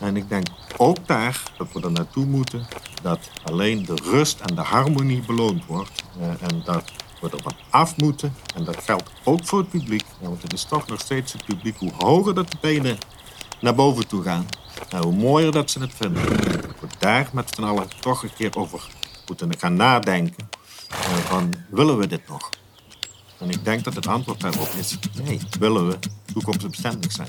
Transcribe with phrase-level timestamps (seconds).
[0.00, 0.46] En ik denk
[0.76, 2.66] ook daar dat we er naartoe moeten
[3.02, 6.02] dat alleen de rust en de harmonie beloond wordt.
[6.20, 8.34] Eh, en dat we wat af moeten.
[8.54, 10.04] En dat geldt ook voor het publiek.
[10.20, 11.76] want het is toch nog steeds het publiek.
[11.76, 12.98] Hoe hoger dat de benen
[13.60, 14.46] naar boven toe gaan,
[14.90, 16.22] nou, hoe mooier dat ze het vinden.
[16.22, 18.88] En dat we daar met z'n allen toch een keer over
[19.26, 20.48] moeten gaan nadenken.
[20.90, 22.50] Uh, van, willen we dit nog?
[23.38, 25.98] En ik denk dat het antwoord daarop is nee, willen we
[26.32, 27.28] toekomstbestendig zijn.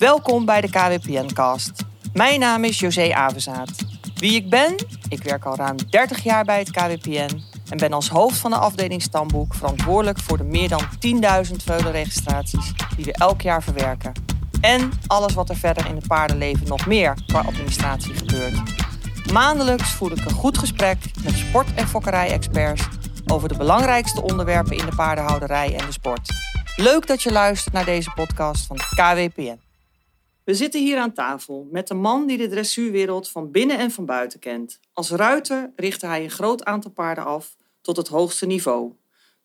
[0.00, 1.84] Welkom bij de KWPN-cast.
[2.12, 3.70] Mijn naam is José Avenzaat.
[4.14, 4.74] Wie ik ben?
[5.08, 8.56] Ik werk al ruim 30 jaar bij het KWPN en ben als hoofd van de
[8.56, 10.82] afdeling Stamboek verantwoordelijk voor de meer dan
[11.46, 14.12] 10.000 veulenregistraties die we elk jaar verwerken.
[14.60, 18.60] En alles wat er verder in het paardenleven nog meer qua administratie gebeurt.
[19.32, 22.88] Maandelijks voer ik een goed gesprek met sport- en fokkerij-experts
[23.26, 26.30] over de belangrijkste onderwerpen in de paardenhouderij en de sport.
[26.76, 29.68] Leuk dat je luistert naar deze podcast van KWPN.
[30.50, 34.04] We zitten hier aan tafel met de man die de dressuurwereld van binnen en van
[34.04, 34.80] buiten kent.
[34.92, 38.92] Als ruiter richtte hij een groot aantal paarden af tot het hoogste niveau.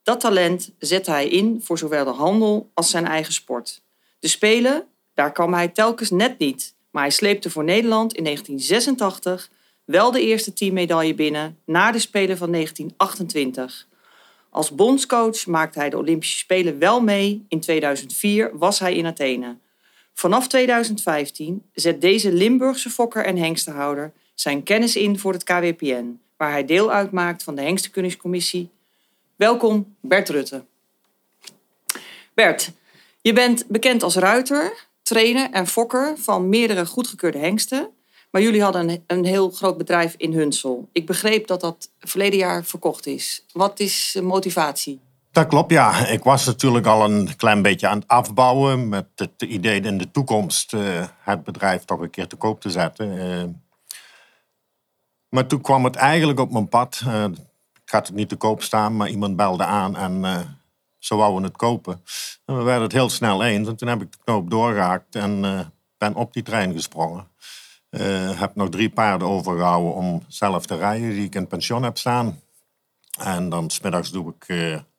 [0.03, 3.81] Dat talent zette hij in voor zowel de handel als zijn eigen sport.
[4.19, 9.49] De Spelen, daar kwam hij telkens net niet, maar hij sleepte voor Nederland in 1986
[9.83, 13.87] wel de eerste teammedaille binnen na de Spelen van 1928.
[14.49, 17.45] Als bondscoach maakte hij de Olympische Spelen wel mee.
[17.47, 19.55] In 2004 was hij in Athene.
[20.15, 26.51] Vanaf 2015 zet deze Limburgse fokker en hengstenhouder zijn kennis in voor het KWPN, waar
[26.51, 28.69] hij deel uitmaakt van de Hengstenkundingscommissie.
[29.35, 30.63] Welkom, Bert Rutte.
[32.33, 32.71] Bert,
[33.21, 37.89] je bent bekend als ruiter, trainer en fokker van meerdere goedgekeurde hengsten.
[38.31, 40.89] Maar jullie hadden een, heel groot bedrijf in Hunsel.
[40.91, 43.45] Ik begreep dat dat verleden jaar verkocht is.
[43.53, 44.99] Wat is motivatie?
[45.35, 46.05] Dat klopt, ja.
[46.07, 50.11] Ik was natuurlijk al een klein beetje aan het afbouwen met het idee in de
[50.11, 53.11] toekomst uh, het bedrijf toch een keer te koop te zetten.
[53.11, 53.43] Uh,
[55.29, 57.01] maar toen kwam het eigenlijk op mijn pad.
[57.07, 57.23] Uh,
[57.83, 60.45] ik had het niet te koop staan, maar iemand belde aan en
[60.99, 62.03] zo wouden het kopen.
[62.45, 65.41] En we werden het heel snel eens en toen heb ik de knoop doorgehaakt en
[65.97, 67.27] ben op die trein gesprongen.
[68.35, 72.39] heb nog drie paarden overgehouden om zelf te rijden, die ik in pensioen heb staan.
[73.19, 74.47] En dan smiddags doe ik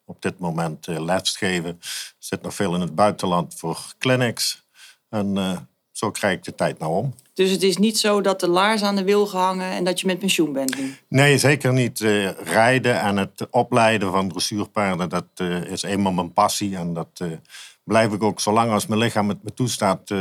[0.06, 1.81] op dit moment uh, lesgeven.
[2.19, 4.65] Zit nog veel in het buitenland voor clinics.
[5.09, 5.56] En uh,
[5.93, 7.15] zo krijg ik de tijd nou om.
[7.34, 10.06] Dus het is niet zo dat de laars aan de wil gehangen en dat je
[10.06, 10.97] met pensioen bent nu?
[11.09, 12.00] Nee, zeker niet.
[12.00, 16.77] Uh, rijden en het opleiden van dressuurpaarden, dat is eenmaal mijn passie.
[16.77, 17.25] En dat
[17.84, 20.12] blijf ik ook, zolang als mijn lichaam het me toestaat,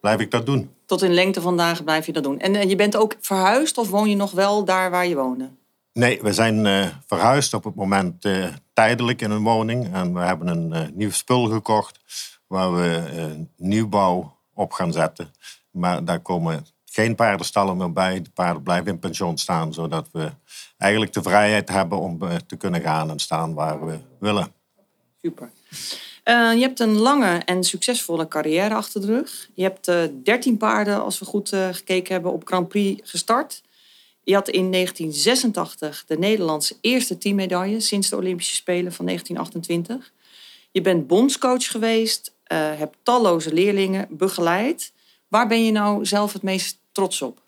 [0.00, 0.70] blijf ik dat doen.
[0.86, 2.40] Tot in lengte van dagen blijf je dat doen.
[2.40, 5.50] En je bent ook verhuisd of woon je nog wel daar waar je woonde?
[5.96, 9.94] Nee, we zijn uh, verhuisd op het moment uh, tijdelijk in een woning.
[9.94, 11.98] En we hebben een uh, nieuw spul gekocht
[12.46, 15.30] waar we nieuwbouw op gaan zetten.
[15.70, 18.22] Maar daar komen geen paardenstallen meer bij.
[18.22, 20.30] De paarden blijven in pensioen staan, zodat we
[20.78, 24.52] eigenlijk de vrijheid hebben om te kunnen gaan en staan waar we willen.
[25.22, 25.50] Super.
[26.24, 29.48] je hebt een lange en succesvolle carrière achter de rug.
[29.54, 29.90] Je hebt
[30.24, 33.64] 13 paarden, als we goed gekeken hebben, op Grand Prix gestart.
[34.26, 40.12] Je had in 1986 de Nederlandse eerste teammedaille sinds de Olympische Spelen van 1928.
[40.70, 44.92] Je bent bondscoach geweest, uh, hebt talloze leerlingen begeleid.
[45.28, 47.40] Waar ben je nou zelf het meest trots op?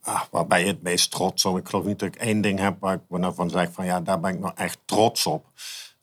[0.00, 1.58] Ah, waar ben je het meest trots op?
[1.58, 4.00] Ik geloof niet dat ik één ding heb waar ik me van zeg van ja,
[4.00, 5.46] daar ben ik nou echt trots op.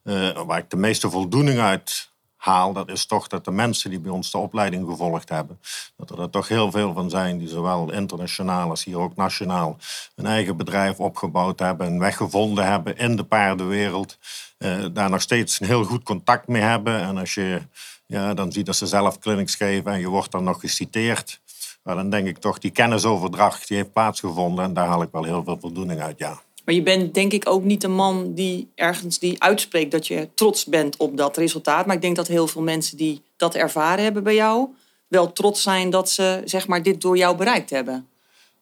[0.03, 3.99] Uh, waar ik de meeste voldoening uit haal, dat is toch dat de mensen die
[3.99, 5.59] bij ons de opleiding gevolgd hebben,
[5.95, 9.77] dat er, er toch heel veel van zijn die zowel internationaal als hier ook nationaal
[10.15, 14.17] een eigen bedrijf opgebouwd hebben, een weg gevonden hebben in de paardenwereld,
[14.57, 17.01] uh, daar nog steeds een heel goed contact mee hebben.
[17.01, 17.61] En als je
[18.05, 21.39] ja, dan ziet dat ze zelf clinics geven en je wordt dan nog geciteerd,
[21.83, 25.43] dan denk ik toch die kennisoverdracht die heeft plaatsgevonden en daar haal ik wel heel
[25.43, 26.41] veel voldoening uit, ja.
[26.67, 30.29] Maar je bent denk ik ook niet een man die ergens die uitspreekt dat je
[30.33, 31.85] trots bent op dat resultaat.
[31.85, 34.67] Maar ik denk dat heel veel mensen die dat ervaren hebben bij jou,
[35.07, 38.07] wel trots zijn dat ze zeg maar, dit door jou bereikt hebben.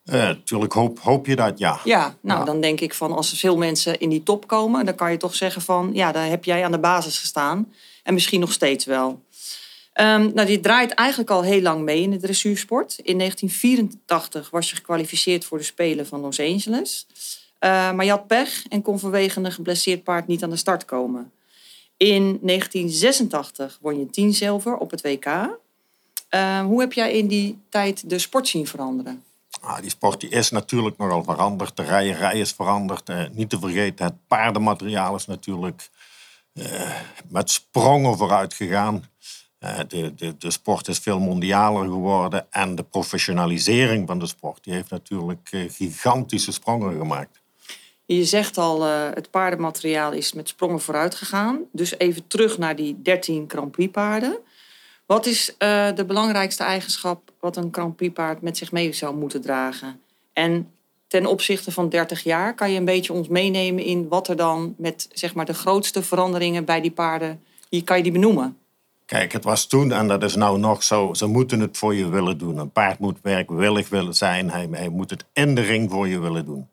[0.04, 1.80] Natuurlijk uh, hoop, hoop je dat, ja.
[1.84, 4.94] Ja, nou dan denk ik van als er veel mensen in die top komen, dan
[4.94, 7.72] kan je toch zeggen van ja, daar heb jij aan de basis gestaan.
[8.02, 9.08] En misschien nog steeds wel.
[10.00, 12.98] Um, nou, die draait eigenlijk al heel lang mee in de dressuursport.
[13.02, 17.06] In 1984 was je gekwalificeerd voor de Spelen van Los Angeles.
[17.60, 20.84] Uh, maar je had pech en kon vanwege een geblesseerd paard niet aan de start
[20.84, 21.32] komen.
[21.96, 25.26] In 1986 won je 10 zilver op het WK.
[25.26, 29.22] Uh, hoe heb jij in die tijd de sport zien veranderen?
[29.60, 31.76] Ah, die sport die is natuurlijk nogal veranderd.
[31.76, 33.08] De rijerij is veranderd.
[33.08, 35.90] Uh, niet te vergeten, het paardenmateriaal is natuurlijk
[37.28, 39.04] met sprongen vooruit gegaan.
[39.88, 44.72] de, de, de sport is veel mondialer geworden en de professionalisering van de sport die
[44.72, 47.40] heeft natuurlijk gigantische sprongen gemaakt.
[48.06, 51.60] Je zegt al, het paardenmateriaal is met sprongen vooruit gegaan.
[51.72, 54.38] Dus even terug naar die 13 Grand Prix paarden.
[55.06, 55.54] Wat is
[55.94, 60.00] de belangrijkste eigenschap wat een Grand Prix paard met zich mee zou moeten dragen?
[60.32, 60.70] En
[61.06, 64.74] ten opzichte van 30 jaar, kan je een beetje ons meenemen in wat er dan
[64.78, 68.56] met zeg maar, de grootste veranderingen bij die paarden, hier kan je die benoemen?
[69.06, 71.14] Kijk, het was toen en dat is nou nog zo.
[71.14, 72.58] Ze moeten het voor je willen doen.
[72.58, 74.50] Een paard moet werkwillig willen zijn.
[74.50, 76.68] Hij, hij moet het in de ring voor je willen doen.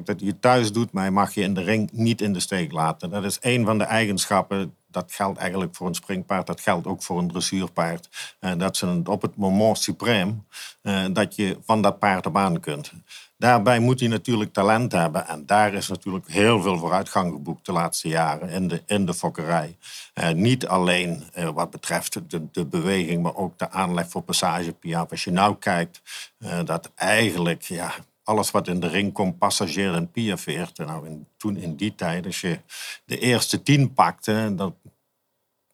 [0.00, 2.72] Dat het thuis doet, maar hij mag je in de ring niet in de steek
[2.72, 3.10] laten.
[3.10, 4.74] Dat is een van de eigenschappen.
[4.90, 6.46] Dat geldt eigenlijk voor een springpaard.
[6.46, 8.08] Dat geldt ook voor een dressuurpaard.
[8.40, 10.34] Uh, dat ze op het moment suprême,
[10.82, 12.92] uh, dat je van dat paard op aan kunt.
[13.42, 15.26] Daarbij moet hij natuurlijk talent hebben.
[15.26, 19.14] En daar is natuurlijk heel veel vooruitgang geboekt de laatste jaren in de, in de
[19.14, 19.76] fokkerij.
[20.14, 25.10] Eh, niet alleen eh, wat betreft de, de beweging, maar ook de aanleg voor passagepiaf.
[25.10, 26.02] Als je nou kijkt,
[26.38, 30.78] eh, dat eigenlijk ja, alles wat in de ring komt, passagier en piafeert.
[30.78, 32.58] Nou, in, toen in die tijd, als je
[33.04, 34.76] de eerste tien pakte, dan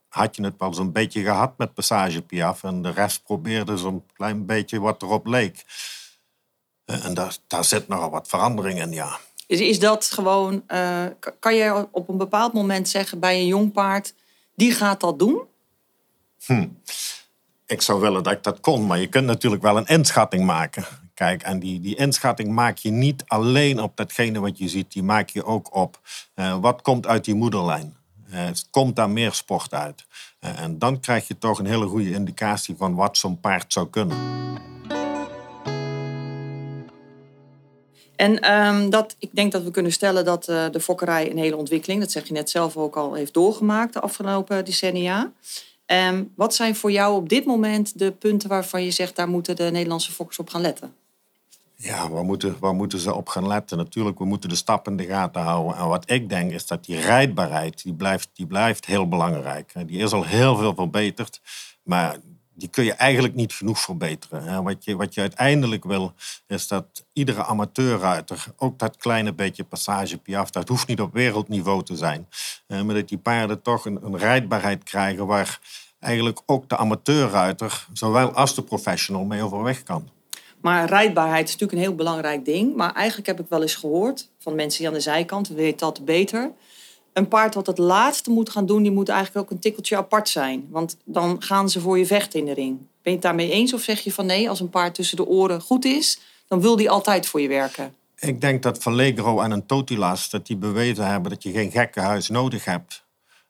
[0.09, 2.65] had je het wel zo'n beetje gehad met passagepiaf.
[2.65, 5.65] En de rest probeerde zo'n klein beetje wat erop leek.
[6.85, 9.19] Eh, en daar, daar zit nogal wat verandering in, ja.
[9.47, 11.05] Is, is dat gewoon, uh,
[11.39, 14.15] kan je op een bepaald moment zeggen bij een jong paard,
[14.55, 15.43] die gaat dat doen?
[16.45, 16.69] Hm.
[17.67, 20.85] Ik zou willen dat ik dat kon, maar je kunt natuurlijk wel een inschatting maken.
[21.19, 25.03] Kijk, en die, die inschatting maak je niet alleen op datgene wat je ziet, die
[25.03, 26.01] maak je ook op
[26.37, 27.97] uh, wat komt uit die moederlijn.
[28.33, 30.07] Uh, komt daar meer sport uit?
[30.41, 33.89] Uh, en dan krijg je toch een hele goede indicatie van wat zo'n paard zou
[33.89, 34.17] kunnen.
[38.17, 42.01] En um, dat, ik denk dat we kunnen stellen dat de fokkerij een hele ontwikkeling,
[42.01, 45.33] dat zeg je net zelf ook al, heeft doorgemaakt de afgelopen decennia.
[45.87, 49.57] Um, wat zijn voor jou op dit moment de punten waarvan je zegt, daar moeten
[49.57, 51.07] de Nederlandse fokkers op gaan letten?
[51.81, 53.77] Ja, waar moeten, waar moeten ze op gaan letten?
[53.77, 55.77] Natuurlijk, we moeten de stap in de gaten houden.
[55.77, 59.73] En wat ik denk is dat die rijdbaarheid, die blijft, die blijft heel belangrijk.
[59.87, 61.41] Die is al heel veel verbeterd.
[61.83, 62.17] Maar
[62.55, 64.63] die kun je eigenlijk niet genoeg verbeteren.
[64.63, 66.13] Wat, je, wat je uiteindelijk wil,
[66.47, 71.83] is dat iedere amateurruiter, ook dat kleine beetje passage piaf, dat hoeft niet op wereldniveau
[71.83, 72.29] te zijn,
[72.67, 75.61] maar dat die paarden toch een, een rijdbaarheid krijgen waar
[75.99, 80.09] eigenlijk ook de amateurruiter, zowel als de professional, mee overweg kan.
[80.61, 82.77] Maar rijdbaarheid is natuurlijk een heel belangrijk ding.
[82.77, 86.05] Maar eigenlijk heb ik wel eens gehoord van mensen die aan de zijkant, weten dat
[86.05, 86.53] beter
[87.13, 90.29] een paard wat het laatste moet gaan doen, die moet eigenlijk ook een tikkeltje apart
[90.29, 90.67] zijn.
[90.71, 92.77] Want dan gaan ze voor je vechten in de ring.
[92.79, 95.27] Ben je het daarmee eens of zeg je van nee, als een paard tussen de
[95.27, 97.95] oren goed is, dan wil die altijd voor je werken?
[98.19, 102.29] Ik denk dat Vallegro en een Totilas dat die bewezen hebben dat je geen gekkenhuis
[102.29, 103.05] nodig hebt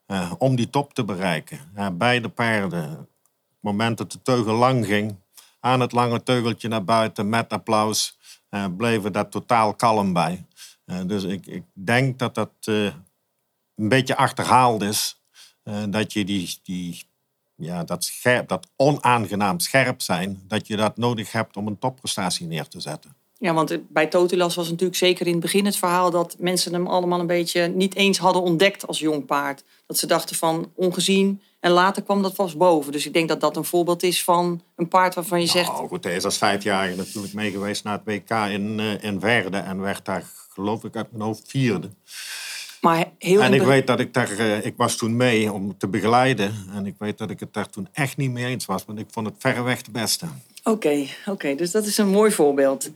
[0.06, 1.58] uh, om die top te bereiken.
[1.92, 3.06] Beide paarden, op het
[3.60, 5.16] moment dat de teugel lang ging,
[5.68, 8.18] aan het lange teugeltje naar buiten met applaus,
[8.50, 10.44] uh, bleven daar totaal kalm bij.
[11.06, 12.50] dus ik, ik, denk dat dat
[13.78, 15.18] een beetje achterhaald is.
[15.64, 17.02] Uh, dat je die, die,
[17.54, 22.46] ja, dat, scherp, dat onaangenaam scherp zijn, dat je dat nodig hebt om een topprestatie
[22.46, 23.16] neer te zetten.
[23.38, 26.86] Ja, want bij Totilas was natuurlijk zeker in het begin het verhaal dat mensen hem
[26.86, 29.64] allemaal een beetje niet eens hadden ontdekt als jong paard.
[29.86, 32.92] Dat ze dachten van ongezien en later kwam dat vast boven.
[32.92, 35.70] Dus ik denk dat dat een voorbeeld is van een paard waarvan je nou, zegt...
[35.70, 39.80] goed, hij is als vijfjarige natuurlijk meegeweest naar het WK in, uh, in Verde en
[39.80, 41.90] werd daar geloof ik uit mijn hoofd vierde.
[42.80, 45.88] Maar heel en ik weet dat ik daar, eh, ik was toen mee om te
[45.88, 46.54] begeleiden.
[46.74, 48.84] En ik weet dat ik het daar toen echt niet mee eens was.
[48.84, 50.26] Want ik vond het verreweg het beste.
[50.62, 52.90] Oké, oké, dus dat is een mooi voorbeeld.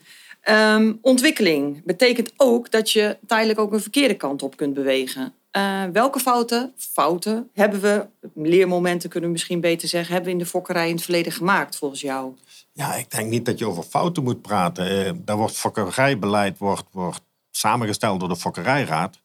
[0.48, 5.34] Um, ontwikkeling betekent ook dat je tijdelijk ook een verkeerde kant op kunt bewegen.
[5.56, 10.44] Uh, welke fouten, fouten hebben we, leermomenten kunnen we misschien beter zeggen, hebben we in
[10.44, 12.38] de fokkerij in het verleden gemaakt volgens jou?
[12.72, 15.06] Ja, ik denk niet dat je over fouten moet praten.
[15.06, 19.18] Uh, daar wordt fokkerijbeleid wordt, wordt samengesteld door de fokkerijraad.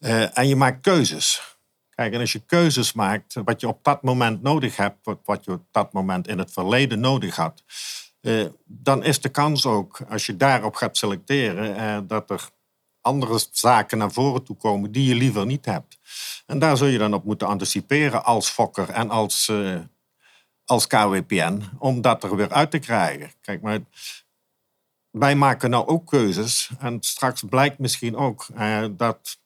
[0.00, 1.56] Uh, en je maakt keuzes.
[1.94, 5.50] Kijk, en als je keuzes maakt, wat je op dat moment nodig hebt, wat je
[5.50, 7.62] op dat moment in het verleden nodig had,
[8.64, 12.48] dan is de kans ook, als je daarop gaat selecteren, dat er
[13.04, 15.98] andere zaken naar voren toe komen die je liever niet hebt.
[16.46, 19.52] En daar zul je dan op moeten anticiperen als fokker en als,
[20.64, 23.32] als KWPN, om dat er weer uit te krijgen.
[23.40, 23.78] Kijk, maar
[25.10, 28.46] wij maken nou ook keuzes en straks blijkt misschien ook
[28.90, 29.38] dat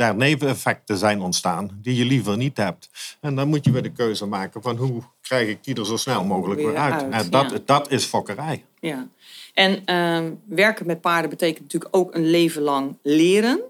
[0.00, 2.90] daar neveneffecten zijn ontstaan die je liever niet hebt.
[3.20, 5.96] En dan moet je weer de keuze maken van hoe krijg ik die er zo
[5.96, 7.10] snel mogelijk weer, uit.
[7.10, 8.64] en dat, dat is fokkerij.
[8.80, 9.08] Ja.
[9.54, 13.60] En ehm, werken met paarden betekent natuurlijk ook een leven lang leren.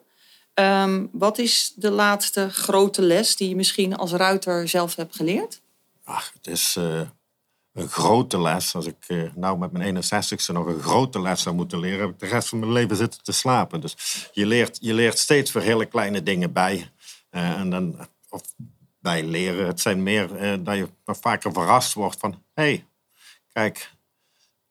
[0.55, 5.61] Um, wat is de laatste grote les die je misschien als ruiter zelf hebt geleerd?
[6.05, 6.77] Ach, het is
[7.73, 8.75] een grote les.
[8.75, 12.11] Als ik uh, nou met mijn 61ste nog een grote les zou moeten leren, heb
[12.11, 13.81] ik de rest van mijn leven zitten te slapen.
[13.81, 13.97] Dus
[14.33, 16.91] je leert, je leert steeds weer hele kleine dingen bij.
[17.31, 18.43] en dan, of
[19.01, 20.29] bij leren, het zijn meer
[20.65, 22.85] dat je vaker verrast wordt van, hé, hey,
[23.53, 23.91] kijk,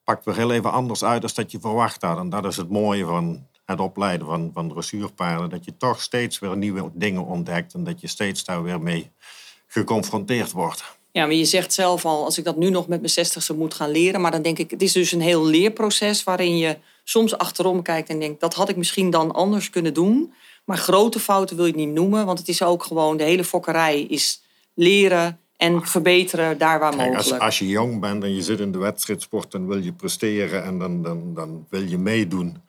[0.10, 2.18] pakt weer heel even anders uit dan dat je verwacht had.
[2.18, 5.50] En dat is het mooie van het opleiden van, van dressuurpaarden.
[5.50, 9.12] Dat je toch steeds weer nieuwe dingen ontdekt en dat je steeds daar weer mee
[9.68, 10.84] geconfronteerd wordt.
[11.12, 13.74] Ja, maar je zegt zelf al, als ik dat nu nog met mijn zestigste moet
[13.74, 14.22] gaan leren.
[14.22, 18.10] Maar dan denk ik, het is dus een heel leerproces waarin je soms achterom kijkt
[18.10, 20.34] en denkt, dat had ik misschien dan anders kunnen doen.
[20.66, 24.02] Maar grote fouten wil je niet noemen, want het is ook gewoon, de hele fokkerij
[24.02, 24.42] is
[24.74, 27.18] leren en verbeteren daar waar mogelijk.
[27.18, 30.64] Als, als, je jong bent en je zit in de wedstrijdsport, dan wil je presteren
[30.64, 32.62] en dan, dan, dan wil je meedoen.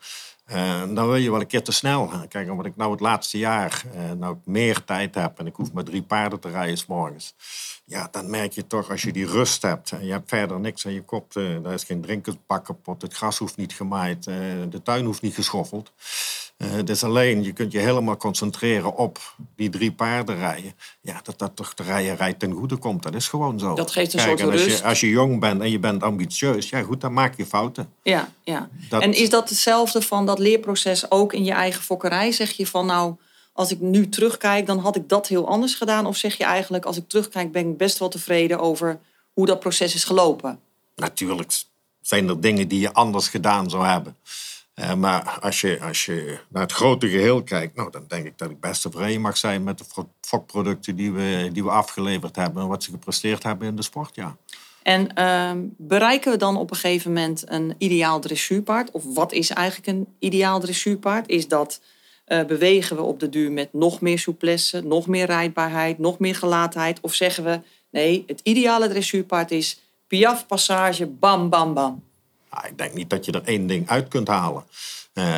[0.52, 2.28] Uh, dan wil je wel een keer te snel gaan.
[2.28, 5.73] Kijk, omdat ik nou het laatste jaar uh, nou meer tijd heb en ik hoef
[5.73, 7.35] maar drie paarden te rijden s morgens.
[7.85, 10.87] Ja, dan merk je toch als je die rust hebt en je hebt verder niks
[10.87, 11.35] aan je kop.
[11.35, 15.35] Uh, daar is geen drinkensbak kapot, het gras hoeft niet gemaaid, de tuin hoeft niet
[15.35, 15.92] geschoffeld.
[16.62, 20.74] Uh, dus alleen, je kunt je helemaal concentreren op die drie paarden rijden.
[21.00, 23.02] Ja, dat dat toch de rijerij ten goede komt.
[23.02, 23.74] Dat is gewoon zo.
[23.74, 24.78] Dat geeft een soort als rust.
[24.78, 27.92] Je, als je jong bent en je bent ambitieus, ja goed, dan maak je fouten.
[28.02, 28.68] Ja, ja.
[28.90, 32.32] En is dat hetzelfde van dat leerproces ook in je eigen fokkerij?
[32.32, 33.14] Zeg je van nou,
[33.52, 36.06] als ik nu terugkijk, dan had ik dat heel anders gedaan?
[36.06, 38.98] Of zeg je eigenlijk, als ik terugkijk, ben ik best wel tevreden over
[39.32, 40.60] hoe dat proces is gelopen?
[40.96, 41.52] Natuurlijk
[42.00, 44.16] zijn er dingen die je anders gedaan zou hebben.
[44.80, 48.38] Uh, maar als je, als je naar het grote geheel kijkt, nou, dan denk ik
[48.38, 49.84] dat ik best tevreden mag zijn met de
[50.20, 54.14] fokproducten die we, die we afgeleverd hebben en wat ze gepresteerd hebben in de sport.
[54.14, 54.37] Ja.
[54.82, 58.90] En uh, bereiken we dan op een gegeven moment een ideaal dressuurpaard?
[58.90, 61.28] Of wat is eigenlijk een ideaal dressuurpaard?
[61.28, 61.80] Is dat
[62.26, 66.34] uh, bewegen we op de duur met nog meer souplesse, nog meer rijdbaarheid, nog meer
[66.34, 67.00] gelaatheid?
[67.00, 67.60] Of zeggen we
[67.90, 72.02] nee, het ideale dressuurpaard is piaf passage, bam, bam, bam?
[72.50, 74.64] Nou, ik denk niet dat je er één ding uit kunt halen.
[75.14, 75.37] Uh,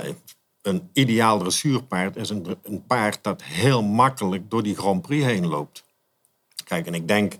[0.63, 5.47] een ideaal dressuurpaard is een, een, paard dat heel makkelijk door die Grand Prix heen
[5.47, 5.85] loopt.
[6.65, 7.35] Kijk, en ik denk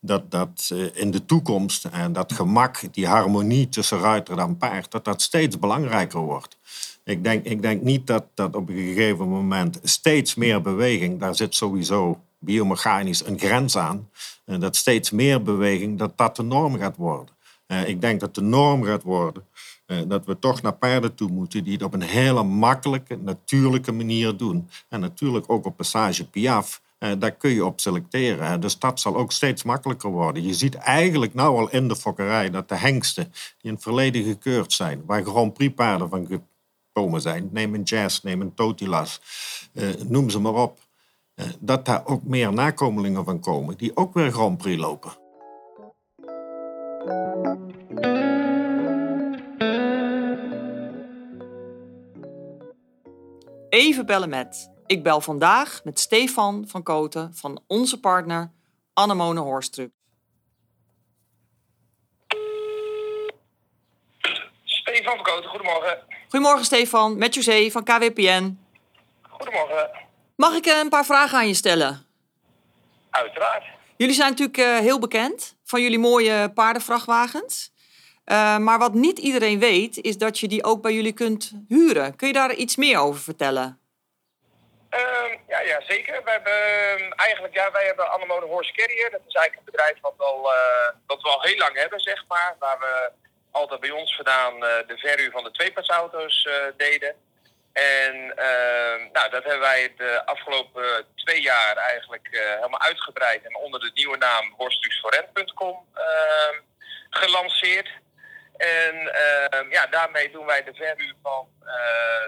[0.00, 4.90] dat, dat uh, in de toekomst en dat gemak, die harmonie tussen ruiter en paard,
[4.90, 6.56] dat dat steeds belangrijker wordt.
[7.04, 11.34] Ik denk, ik denk niet dat, dat op een gegeven moment steeds meer beweging, daar
[11.34, 14.10] zit sowieso biomechanisch een grens aan,
[14.44, 17.34] dat steeds meer beweging, dat dat de norm gaat worden.
[17.68, 19.46] Uh, ik denk dat de norm gaat worden
[19.86, 23.92] uh, dat we toch naar paarden toe moeten die het op een hele makkelijke, natuurlijke
[23.92, 24.68] manier doen.
[24.88, 26.82] En natuurlijk ook op passage Piaf.
[26.98, 28.60] Uh, daar kun je op selecteren.
[28.60, 30.42] Dus dat zal ook steeds makkelijker worden.
[30.42, 34.24] Je ziet eigenlijk nou al in de fokkerij dat de hengsten die in het verleden
[34.24, 36.42] gekeurd zijn, waar Grand Prix paarden van
[36.92, 39.20] gekomen zijn, neem een Jazz, neem een Totilas,
[40.06, 40.78] noem ze maar op,
[41.58, 45.17] dat daar ook meer nakomelingen van komen die ook weer Grand Prix lopen.
[53.68, 54.70] Even bellen met.
[54.86, 58.52] Ik bel vandaag met Stefan van Koten van onze partner
[58.92, 59.92] Annemone Horstrup.
[64.64, 65.98] Stefan van Koten, goedemorgen.
[66.28, 68.58] Goedemorgen Stefan, met José van KWPN.
[69.22, 69.90] Goedemorgen.
[70.36, 72.06] Mag ik een paar vragen aan je stellen?
[73.10, 73.64] Uiteraard.
[73.96, 77.72] Jullie zijn natuurlijk uh, heel bekend van jullie mooie paardenvrachtwagens.
[78.30, 82.16] Uh, maar wat niet iedereen weet, is dat je die ook bij jullie kunt huren.
[82.16, 83.80] Kun je daar iets meer over vertellen?
[84.90, 85.00] Uh,
[85.48, 86.24] ja, ja, zeker.
[86.24, 89.10] We hebben ehm, eigenlijk, ja, wij hebben Anemone Horse Carrier.
[89.10, 90.50] Dat is eigenlijk een bedrijf wat, al,
[91.06, 92.56] dat we al heel lang hebben, zeg maar.
[92.58, 93.10] Waar we
[93.50, 97.14] altijd bij ons vandaan uh, de verhuur van de tweepadsauto's deden.
[97.72, 103.44] En ehm, nou, dat hebben wij de afgelopen twee jaar eigenlijk helemaal uitgebreid.
[103.44, 105.86] En onder de nieuwe naam horstuksforrent.com
[107.10, 107.88] gelanceerd.
[108.58, 112.26] En uh, ja, daarmee doen wij de verhuur van uh,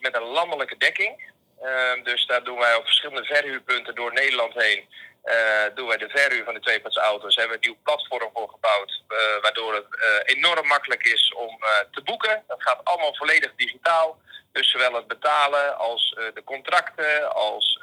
[0.00, 1.32] met een landelijke dekking.
[1.62, 4.88] Uh, dus daar doen wij op verschillende verhuurpunten door Nederland heen.
[5.24, 5.34] Uh,
[5.74, 7.34] doen wij de verhuur van de tweepaardsauto's.
[7.34, 9.02] Daar hebben we een nieuw platform voor gebouwd.
[9.40, 9.86] waardoor het
[10.24, 11.58] enorm makkelijk is om
[11.90, 12.44] te boeken.
[12.46, 14.20] Dat gaat allemaal volledig digitaal.
[14.52, 17.78] Dus zowel het betalen als de contracten, als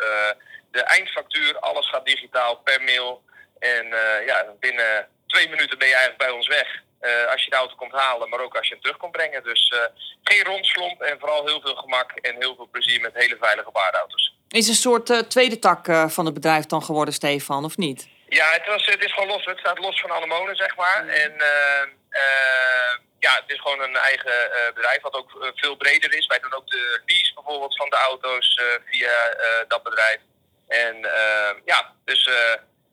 [0.72, 1.60] de eindfactuur.
[1.60, 3.24] Alles gaat digitaal per mail.
[3.60, 3.88] En
[4.26, 6.86] ja, binnen twee minuten ben je eigenlijk bij ons weg.
[7.02, 9.44] Uh, als je de auto komt halen, maar ook als je hem terug komt brengen.
[9.44, 9.80] Dus uh,
[10.24, 14.36] geen rondslomp en vooral heel veel gemak en heel veel plezier met hele veilige paardauto's.
[14.48, 18.08] Is een soort uh, tweede tak van het bedrijf dan geworden, Stefan, of niet?
[18.30, 19.46] Ja, het, was, het is gewoon los.
[19.46, 21.04] Het staat los van Anemone, zeg maar.
[21.04, 21.10] Mm.
[21.10, 21.34] En
[23.20, 24.34] ja, het is gewoon een eigen
[24.74, 26.28] bedrijf wat ook veel breder is.
[26.28, 29.36] Wij doen ook de lease bijvoorbeeld van de auto's via
[29.68, 30.20] dat bedrijf.
[30.68, 30.96] En
[31.66, 32.30] ja, dus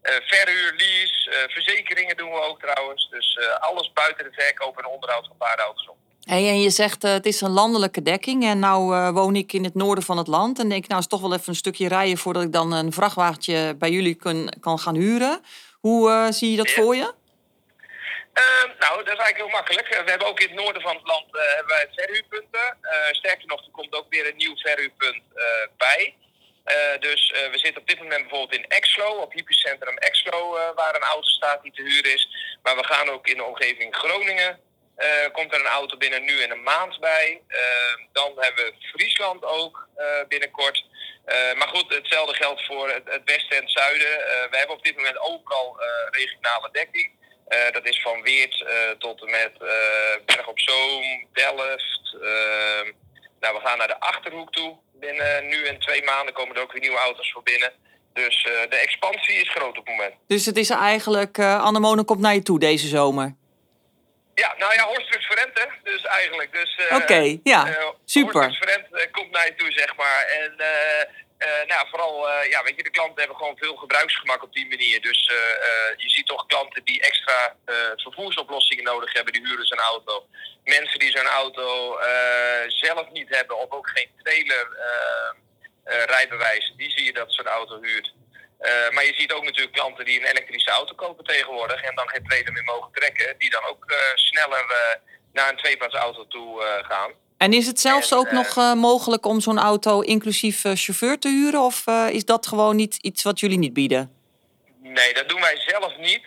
[0.04, 3.08] verhuur, lease, verzekeringen doen we ook trouwens.
[3.10, 5.96] Dus alles buiten de verkoop en onderhoud van paardenauto's om.
[6.24, 8.44] Hey, en je zegt uh, het is een landelijke dekking.
[8.44, 10.58] En nou uh, woon ik in het noorden van het land.
[10.58, 13.74] En denk nou is toch wel even een stukje rijden voordat ik dan een vrachtwagentje
[13.78, 15.40] bij jullie kun, kan gaan huren.
[15.80, 16.74] Hoe uh, zie je dat ja.
[16.74, 17.12] voor je?
[18.32, 19.88] Ehm, nou, dat is eigenlijk heel makkelijk.
[19.88, 22.76] We hebben ook in het noorden van het land hebben wij verhuurpunten.
[23.10, 25.22] sterker nog, er komt ook weer een nieuw verhuurpunt
[25.76, 26.14] bij.
[26.98, 31.28] Dus we zitten op dit moment bijvoorbeeld in Exlo, op hypercentrum Exlo, waar een auto
[31.28, 32.28] staat die te huur is.
[32.62, 34.60] Maar we gaan ook in de omgeving Groningen
[34.98, 37.42] uh, komt er een auto binnen nu in een maand bij.
[37.48, 37.58] Uh,
[38.12, 40.84] dan hebben we Friesland ook uh, binnenkort.
[41.56, 44.18] maar goed, hetzelfde geldt voor het, westen en het zuiden.
[44.50, 45.80] we hebben op dit moment overal
[46.10, 47.10] regionale dekking.
[47.72, 48.64] dat is van Weert
[48.98, 49.58] tot en met
[50.26, 52.16] Berg op Zoom, Delft.
[53.40, 54.78] Nou, we gaan naar de Achterhoek toe.
[55.06, 57.72] Binnen nu en twee maanden komen er ook weer nieuwe auto's voor binnen.
[58.12, 60.14] Dus de expansie is groot op het moment.
[60.26, 63.34] Dus het is eigenlijk, Annemone komt naar je toe deze zomer?
[64.34, 66.52] Ja, nou ja, Horstrux Verente dus eigenlijk.
[66.52, 68.54] Dus, uh, Oké, okay, ja, uh, super.
[68.54, 70.24] Verente uh, komt naar je toe, zeg maar.
[70.24, 70.54] En
[71.66, 75.00] nou, vooral, ja, weet je, de klanten hebben gewoon veel gebruiksgemak op die manier.
[75.00, 75.30] Dus
[75.96, 77.56] je ziet toch klanten die extra
[77.96, 80.26] vervoersoplossingen nodig hebben, die huren zijn auto.
[80.64, 81.98] Mensen die zo'n auto
[82.66, 84.68] zelf niet hebben of ook geen trailer
[85.84, 88.12] rijbewijs, die zie je dat zo'n auto huurt.
[88.64, 92.08] Uh, maar je ziet ook natuurlijk klanten die een elektrische auto kopen tegenwoordig en dan
[92.08, 94.76] geen trailer meer mogen trekken, die dan ook uh, sneller uh,
[95.32, 97.12] naar een tweepadsauto toe gaan.
[97.38, 101.60] En is het zelfs en, ook nog mogelijk om zo'n auto inclusief chauffeur te huren
[101.60, 104.22] of is dat gewoon niet iets wat jullie niet bieden?
[104.82, 106.26] Nee, dat doen wij zelf niet.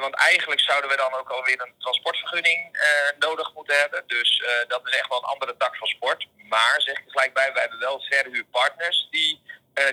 [0.00, 2.78] want eigenlijk zouden we dan ook alweer een transportvergunning
[3.18, 4.02] nodig moeten hebben.
[4.06, 6.26] Dus dat is echt wel een andere tak van sport.
[6.48, 9.40] Maar zeg ik er gelijk bij, wij hebben wel verhuurpartners die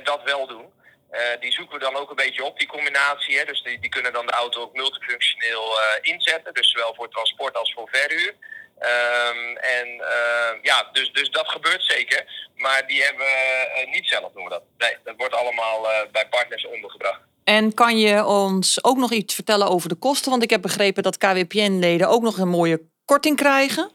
[0.04, 0.72] dat wel doen.
[1.12, 3.38] Uh, die zoeken we dan ook een beetje op, die combinatie.
[3.38, 3.46] Hè.
[3.46, 6.54] Dus die, die kunnen dan de auto ook multifunctioneel uh, inzetten.
[6.54, 8.34] Dus zowel voor transport als voor verhuur.
[8.80, 12.50] Um, en uh, ja, dus, dus dat gebeurt zeker.
[12.56, 14.64] Maar die hebben we niet zelf, doen we dat.
[14.78, 17.20] Nee, dat wordt allemaal bij partners ondergebracht.
[17.44, 20.32] En kan je ons ook nog iets vertellen over de kosten?
[20.32, 23.92] Want ik heb begrepen dat KWPN-leden ook nog een mooie korting krijgen.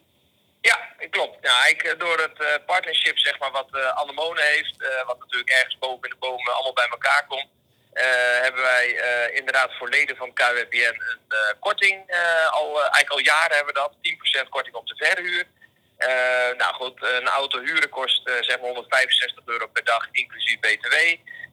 [0.70, 0.78] Ja,
[1.10, 1.36] klopt.
[1.40, 5.50] Ja, ik, eh, door het uh, partnership zeg maar, wat uh, Anemone heeft, wat natuurlijk
[5.50, 7.48] ergens boven in de bomen allemaal bij elkaar komt,
[8.42, 8.86] hebben wij
[9.32, 11.96] inderdaad voor leden van KWPN een korting.
[12.50, 15.44] al, eigenlijk al jaren hebben we dat, 10% korting op de verhuur.
[16.56, 20.94] nou goed, een auto huren kost zeg maar 165 euro per dag, inclusief BTW.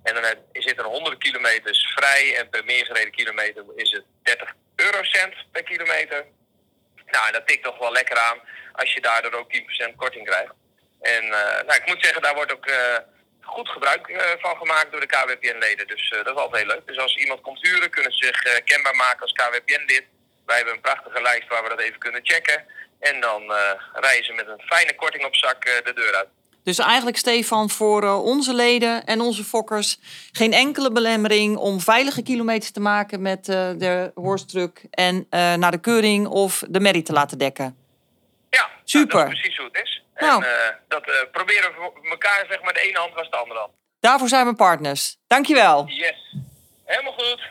[0.04, 4.54] En dan zit er 100 kilometers vrij en per meer gereden kilometer is het 30
[4.76, 6.26] eurocent per kilometer.
[7.12, 8.40] Nou, dat tikt toch wel lekker aan
[8.72, 9.54] als je daardoor ook
[9.92, 10.54] 10% korting krijgt.
[11.02, 11.32] En uh,
[11.68, 12.98] nou, ik moet zeggen, daar wordt ook uh,
[13.42, 15.88] goed gebruik uh, van gemaakt door de KWPN-leden.
[15.88, 16.88] Dus dat is altijd heel leuk.
[16.88, 20.04] Dus als iemand komt huren, kunnen ze zich kenbaar maken als KWPN-lid.
[20.46, 22.66] Wij hebben een prachtige lijst waar we dat even kunnen checken.
[23.00, 23.42] En dan
[24.22, 26.28] ze met een fijne korting op zak de deur uit.
[26.64, 30.00] Dus eigenlijk, Stefan, voor onze leden en onze fokkers
[30.32, 36.28] geen enkele belemmering om veilige kilometers te maken met de horsttruck en naar de keuring
[36.28, 37.78] of de merrie te laten dekken.
[38.50, 39.16] Ja, Super.
[39.16, 40.04] Nou, dat is precies hoe het is.
[40.16, 40.44] Nou.
[40.44, 43.60] En uh, dat uh, proberen we elkaar, zeg maar, de ene hand was de andere
[43.60, 43.72] hand.
[44.00, 45.18] Daarvoor zijn we partners.
[45.28, 45.86] Dankjewel.
[45.88, 46.36] Yes.
[46.86, 47.50] Helemaal goed.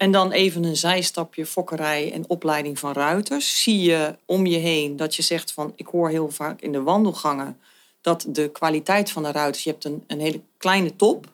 [0.00, 3.62] En dan even een zijstapje fokkerij en opleiding van ruiters.
[3.62, 5.72] Zie je om je heen dat je zegt van...
[5.76, 7.58] ik hoor heel vaak in de wandelgangen
[8.00, 9.64] dat de kwaliteit van de ruiters...
[9.64, 11.26] je hebt een, hele kleine top...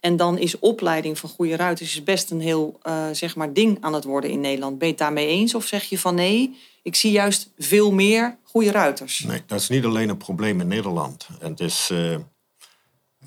[0.00, 3.94] En dan is opleiding van goede ruiters best een heel uh, zeg maar ding aan
[3.94, 4.78] het worden in Nederland.
[4.78, 8.36] Ben je het daarmee eens of zeg je van nee, ik zie juist veel meer
[8.42, 9.18] goede ruiters?
[9.18, 11.28] Nee, dat is niet alleen een probleem in Nederland.
[11.38, 12.16] Het is uh,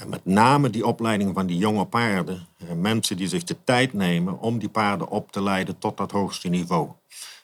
[0.03, 2.47] met name die opleiding van die jonge paarden.
[2.57, 6.11] Uh, mensen die zich de tijd nemen om die paarden op te leiden tot dat
[6.11, 6.89] hoogste niveau.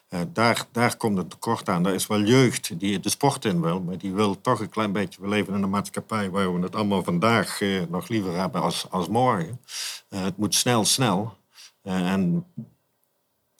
[0.08, 1.86] Uh, daar, daar komt het tekort aan.
[1.86, 4.92] Er is wel jeugd die de sport in wil, maar die wil toch een klein
[4.92, 5.20] beetje...
[5.20, 8.86] We leven in een maatschappij waar we het allemaal vandaag uh, nog liever hebben als,
[8.90, 9.60] als morgen.
[10.08, 11.36] Het moet snel, snel.
[11.82, 12.46] en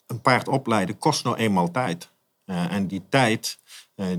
[0.07, 2.11] een paard opleiden kost nou eenmaal tijd.
[2.45, 3.57] en die tijd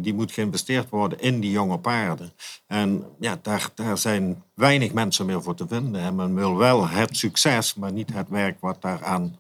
[0.01, 2.33] die moet geïnvesteerd worden in die jonge paarden.
[2.67, 6.01] En ja, daar, daar zijn weinig mensen meer voor te vinden.
[6.01, 9.39] En men wil wel het succes, maar niet het werk wat daaraan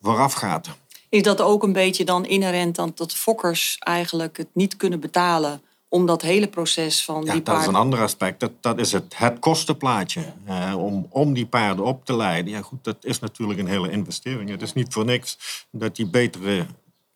[0.00, 0.68] vooraf gaat.
[1.08, 5.60] Is dat ook een beetje dan inherent aan dat fokkers eigenlijk het niet kunnen betalen
[5.88, 7.52] om dat hele proces van ja, die paarden...
[7.52, 8.40] dat is een ander aspect.
[8.40, 10.32] Dat, dat is het, het kostenplaatje.
[10.48, 12.52] Uh, om, om die paarden op te leiden.
[12.52, 14.50] Ja goed, dat is natuurlijk een hele investering.
[14.50, 15.38] Het is niet voor niks
[15.70, 16.66] dat die betere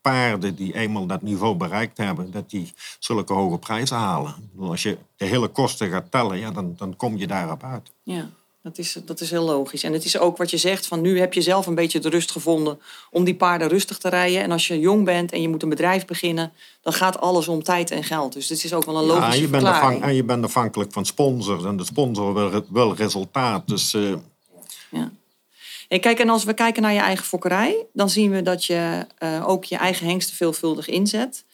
[0.00, 4.34] paarden die eenmaal dat niveau bereikt hebben, dat die zulke hoge prijzen halen.
[4.58, 7.90] Als je de hele kosten gaat tellen, ja, dan, dan kom je daarop uit.
[8.02, 8.30] Ja.
[8.62, 9.82] Dat is, dat is heel logisch.
[9.82, 12.08] En het is ook wat je zegt, van nu heb je zelf een beetje de
[12.08, 14.42] rust gevonden om die paarden rustig te rijden.
[14.42, 17.62] En als je jong bent en je moet een bedrijf beginnen, dan gaat alles om
[17.62, 18.32] tijd en geld.
[18.32, 20.02] Dus dit is ook wel een logische ja, je bent verklaring.
[20.02, 23.68] en je bent afhankelijk van sponsors en de sponsor wil, wil resultaat.
[23.68, 24.14] Dus, uh...
[24.90, 25.10] ja.
[25.90, 29.06] En kijk, en als we kijken naar je eigen fokkerij, dan zien we dat je
[29.22, 31.44] uh, ook je eigen hengsten veelvuldig inzet.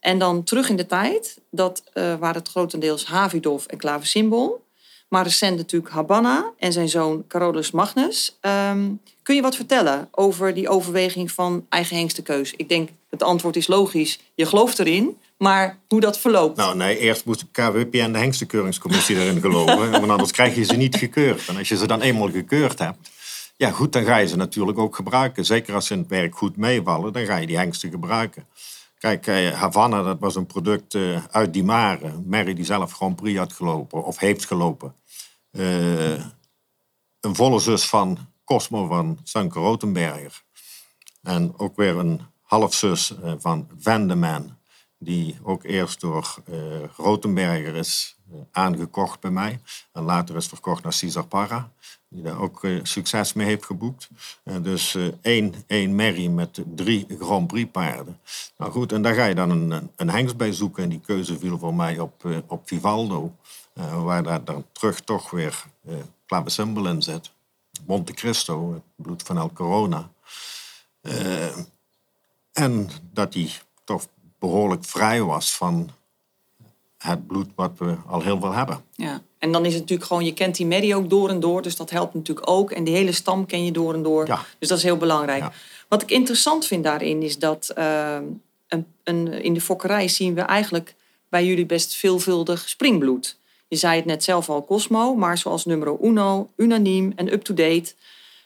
[0.00, 4.64] En dan terug in de tijd, dat uh, waren het grotendeels Havidov en Klaversymbol.
[5.08, 8.38] Maar recent natuurlijk Habana en zijn zoon Carolus Magnus.
[8.70, 12.52] Um, kun je wat vertellen over die overweging van eigen hengstenkeus?
[12.56, 14.18] Ik denk, het antwoord is logisch.
[14.34, 16.56] Je gelooft erin, maar hoe dat verloopt?
[16.56, 19.90] Nou nee, eerst moet de KWP en de hengstenkeuringscommissie erin geloven.
[20.00, 21.48] want anders krijg je ze niet gekeurd.
[21.48, 23.14] En als je ze dan eenmaal gekeurd hebt...
[23.58, 25.44] Ja goed, dan ga je ze natuurlijk ook gebruiken.
[25.44, 28.46] Zeker als ze in het werk goed meevallen, dan ga je die hengsten gebruiken.
[28.98, 32.12] Kijk, eh, Havana, dat was een product uh, uit Dimare.
[32.26, 34.94] Mary die zelf Grand Prix had gelopen, of heeft gelopen.
[35.52, 36.24] Uh,
[37.20, 40.42] een volle zus van Cosmo van Sanke Rotenberger.
[41.22, 44.56] En ook weer een halfzus uh, van Vandeman.
[44.98, 46.34] Die ook eerst door
[46.96, 48.15] Rotenberger is
[48.50, 49.60] aangekocht bij mij.
[49.92, 51.70] En later is verkocht naar Cesar Parra
[52.08, 54.08] die daar ook uh, succes mee heeft geboekt.
[54.44, 58.20] Uh, dus uh, één, één merrie met drie Grand Prix paarden.
[58.56, 60.82] Nou goed, en daar ga je dan een, een hengst bij zoeken.
[60.82, 63.34] En die keuze viel voor mij op, op Vivaldo.
[64.02, 65.64] waar daar dan terug toch weer
[66.26, 67.30] Clavecimbal in zit.
[67.86, 70.10] Monte Cristo, het bloed van El Corona.
[72.52, 73.52] en dat die
[73.84, 74.06] toch
[74.38, 75.90] behoorlijk vrij was van
[77.06, 78.84] het bloed wat we al heel veel hebben.
[78.94, 79.20] Ja.
[79.38, 81.62] En dan is het natuurlijk gewoon, je kent die medie ook door en door.
[81.62, 82.70] Dus dat helpt natuurlijk ook.
[82.70, 84.26] En die hele stam ken je door en door.
[84.26, 84.44] Ja.
[84.58, 85.42] Dus dat is heel belangrijk.
[85.42, 85.52] Ja.
[85.88, 88.16] Wat ik interessant vind daarin is dat uh,
[88.68, 90.94] een, een, in de fokkerij zien we eigenlijk
[91.28, 93.38] bij jullie best veelvuldig springbloed.
[93.68, 97.94] Je zei het net zelf al, Cosmo, maar zoals nummer uno, unaniem en up-to-date.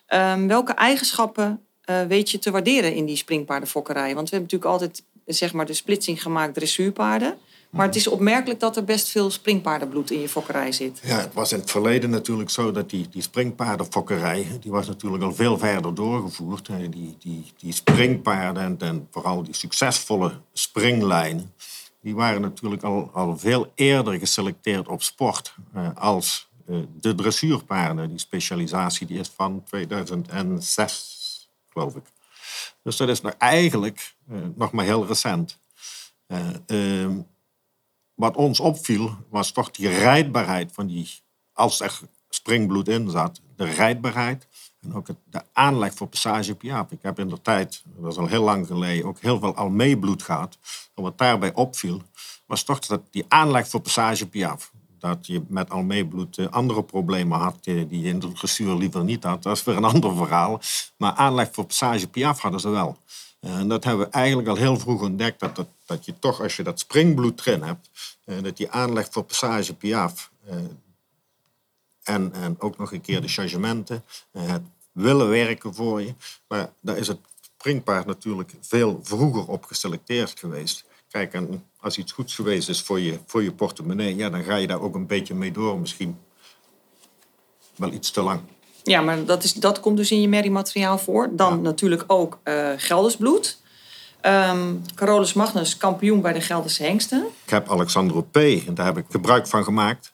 [0.09, 4.15] Um, welke eigenschappen uh, weet je te waarderen in die springpaardenfokkerij?
[4.15, 7.39] Want we hebben natuurlijk altijd zeg maar, de splitsing gemaakt dressuurpaarden.
[7.71, 11.01] Maar het is opmerkelijk dat er best veel springpaardenbloed in je fokkerij zit.
[11.05, 14.59] Ja, het was in het verleden natuurlijk zo dat die, die springpaardenfokkerij...
[14.61, 16.67] die was natuurlijk al veel verder doorgevoerd.
[16.67, 21.55] Die, die, die springpaarden en, vooral die succesvolle springlijnen...
[22.01, 25.55] die waren natuurlijk al, al veel eerder geselecteerd op sport...
[25.75, 28.09] Eh, als eh, de dressuurpaarden.
[28.09, 32.03] Die specialisatie die is van 2006, geloof ik.
[32.83, 35.59] Dus dat is nog eigenlijk uh, nog maar heel recent.
[36.67, 37.07] Uh,
[38.21, 41.09] wat ons opviel, was toch die rijdbaarheid van die,
[41.53, 44.47] als er springbloed in zat, de rijdbaarheid
[44.81, 46.91] en ook het, de aanleg voor passage piaf.
[46.91, 50.23] Ik heb in de tijd, dat is al heel lang geleden, ook heel veel almeebloed
[50.23, 50.59] gehad.
[50.95, 52.03] En wat daarbij opviel,
[52.47, 54.73] was toch dat die aanleg voor passage piaf.
[54.99, 59.43] Dat je met almeebloed andere problemen had die je in de dressuur liever niet had.
[59.43, 60.61] Dat is weer een ander verhaal.
[60.97, 62.99] Maar aanleg voor passage piaf hadden ze wel.
[63.41, 66.57] En dat hebben we eigenlijk al heel vroeg ontdekt, dat, dat, dat je toch als
[66.57, 67.91] je dat springbloed erin hebt,
[68.25, 70.31] dat die aanleg voor passage piaf
[72.03, 76.15] en, en ook nog een keer de chargementen, het willen werken voor je,
[76.49, 80.85] maar daar is het springpaard natuurlijk veel vroeger op geselecteerd geweest.
[81.09, 81.41] Kijk,
[81.81, 84.81] als iets goeds geweest is voor je, voor je portemonnee, ja, dan ga je daar
[84.81, 86.19] ook een beetje mee door, misschien
[87.77, 88.41] wel iets te lang.
[88.83, 91.29] Ja, maar dat, is, dat komt dus in je merriemateriaal voor.
[91.33, 91.61] Dan ja.
[91.61, 93.59] natuurlijk ook uh, Geldersbloed.
[94.23, 97.27] Um, Carolus Magnus, kampioen bij de Gelderse Hengsten.
[97.45, 98.37] Ik heb Alexandro P.
[98.37, 100.13] en daar heb ik gebruik van gemaakt.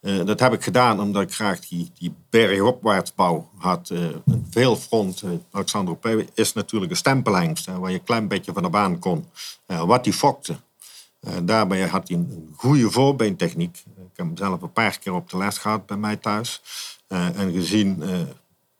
[0.00, 3.90] Uh, dat heb ik gedaan omdat ik graag die, die bergopwaartsbouw had.
[3.92, 5.22] Uh, een veel front.
[5.22, 6.24] Uh, Alexandro P.
[6.34, 9.26] is natuurlijk een stempelhengst, waar je een klein beetje van de baan kon.
[9.66, 10.56] wat die fokte.
[11.42, 13.76] daarbij had hij een goede voorbeentechniek.
[13.86, 16.62] Ik heb hem zelf een paar keer op de les gehad bij mij thuis.
[17.08, 18.20] Uh, en gezien uh,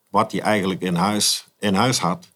[0.09, 2.29] wat hij eigenlijk in huis, in huis had.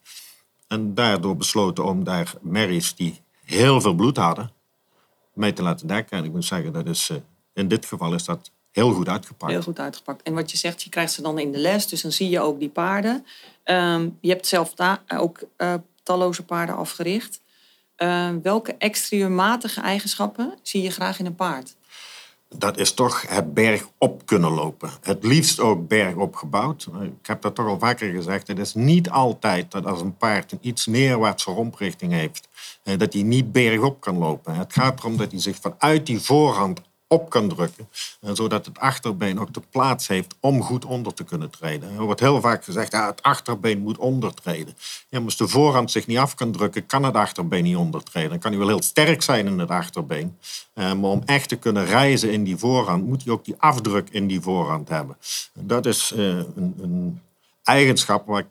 [0.69, 4.53] En daardoor besloten om daar merries die heel veel bloed hadden,
[5.35, 6.19] mee te laten dekken.
[6.19, 7.17] En ik moet zeggen, dat is, uh,
[7.55, 9.53] in dit geval is dat heel goed uitgepakt.
[9.53, 10.23] Heel goed uitgepakt.
[10.23, 12.41] En wat je zegt, je krijgt ze dan in de les, dus dan zie je
[12.41, 13.27] ook die paarden.
[13.65, 14.75] Um, je hebt zelf
[15.17, 15.41] ook
[16.03, 17.41] talloze paarden afgericht.
[17.97, 21.77] Ehm, welke extremematige eigenschappen zie je graag in een paard?
[22.57, 24.91] Dat is toch het berg op kunnen lopen.
[25.03, 26.89] Het liefst ook bergop gebouwd.
[27.03, 28.47] Ik heb dat toch al vaker gezegd.
[28.47, 32.49] Het is niet altijd dat als een paard een iets neerwaartse romprichting heeft,
[32.83, 34.55] dat hij niet bergop kan lopen.
[34.55, 36.81] Het gaat erom dat hij zich vanuit die voorhand
[37.13, 37.89] op kan drukken.
[38.21, 41.91] eh, zodat het achterbeen ook de plaats heeft om goed onder te kunnen treden.
[41.97, 44.75] Er wordt heel vaak gezegd, ja, het achterbeen moet ondertreden.
[45.09, 48.31] Ja, maar als de voorhand zich niet af kan drukken, kan het achterbeen niet ondertreden.
[48.31, 50.37] Dan kan hij wel heel sterk zijn in het achterbeen.
[50.75, 54.09] eh, maar om echt te kunnen reizen in die voorhand, moet hij ook die afdruk
[54.11, 55.17] in die voorhand hebben.
[55.55, 57.21] Dat is eh, een, een
[57.65, 58.47] eigenschap waar ik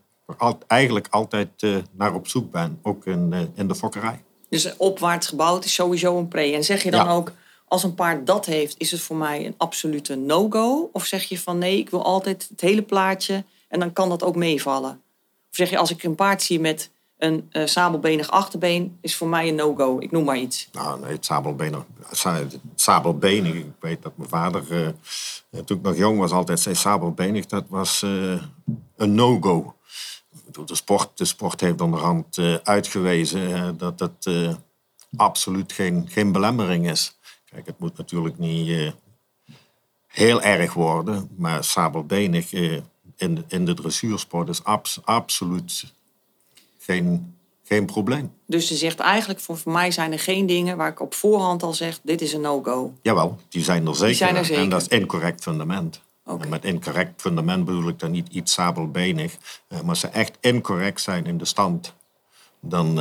[0.67, 1.49] eigenlijk altijd
[1.91, 4.23] naar op zoek ben, ook in, in de fokkerij.
[4.49, 6.41] Dus opwaarts gebouwd is sowieso een pre.
[6.53, 7.11] En zeg je dan Ja.
[7.11, 7.31] ook,
[7.69, 10.89] als een paard dat heeft, is het voor mij een absolute no-go?
[10.93, 14.23] Of zeg je van nee, ik wil altijd het hele plaatje en dan kan dat
[14.23, 15.01] ook meevallen?
[15.49, 19.27] Of zeg je, als ik een paard zie met een eh, sabelbenig achterbeen, is voor
[19.27, 19.99] mij een no-go.
[19.99, 20.69] Ik noem maar iets.
[20.71, 21.85] Nou, nee, het sabelbenig.
[22.75, 23.53] sabelbenig.
[23.53, 27.45] Ik weet dat mijn vader, eh, toen ik nog jong was, altijd zei sabelbenig.
[27.45, 28.01] Dat was
[28.95, 29.75] een no-go.
[30.65, 34.53] De sport, de sport heeft onderhand uitgewezen dat eh,
[35.15, 37.18] absoluut geen, geen belemmering is.
[37.51, 38.91] Kijk, het moet natuurlijk niet eh,
[40.07, 42.71] heel erg worden, maar sabelbenig eh,
[43.17, 45.93] in, de- in de dressuursport is abs- absoluut
[46.79, 48.31] geen, geen probleem.
[48.45, 51.73] Dus ze zegt eigenlijk, voor, mij zijn er geen dingen waar ik op voorhand al
[51.73, 52.93] zeg, dit is een no-go.
[53.01, 54.15] Jawel, die zijn er zeker.
[54.15, 54.63] zijn er zeker.
[54.63, 56.01] En dat is incorrect fundament.
[56.25, 56.43] Oké.
[56.43, 59.37] En met incorrect fundament bedoel ik dan niet iets sabelbenig.
[59.67, 61.93] eh, Maar als ze echt incorrect zijn in de stand,
[62.59, 62.99] dan...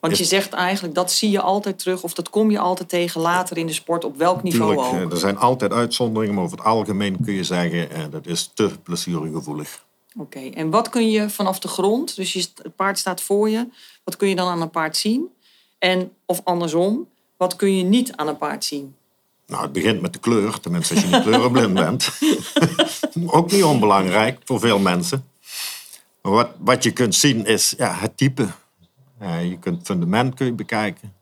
[0.00, 3.20] Want je zegt eigenlijk, dat zie je altijd terug of dat kom je altijd tegen
[3.20, 4.92] later in de sport, op welk niveau ook.
[4.92, 7.90] eh, er zijn altijd uitzonderingen, maar over het algemeen kun je zeggen...
[7.90, 9.84] eh, dat is te blessuregevoelig.
[10.16, 13.68] Oké, en wat kun je vanaf de grond, dus je, het paard staat voor je,
[14.04, 15.26] wat kun je dan aan een paard zien?
[15.78, 17.06] En, of andersom,
[17.36, 18.94] wat kun je niet aan een paard zien?
[19.46, 22.10] Nou, het begint met de kleur, tenminste als je niet kleurenblind bent.
[23.36, 25.24] Ook niet onbelangrijk voor veel mensen.
[26.22, 28.48] Maar wat, wat je kunt zien is ja, het type.
[29.18, 31.12] Eh, je kunt het fundament kun je bekijken.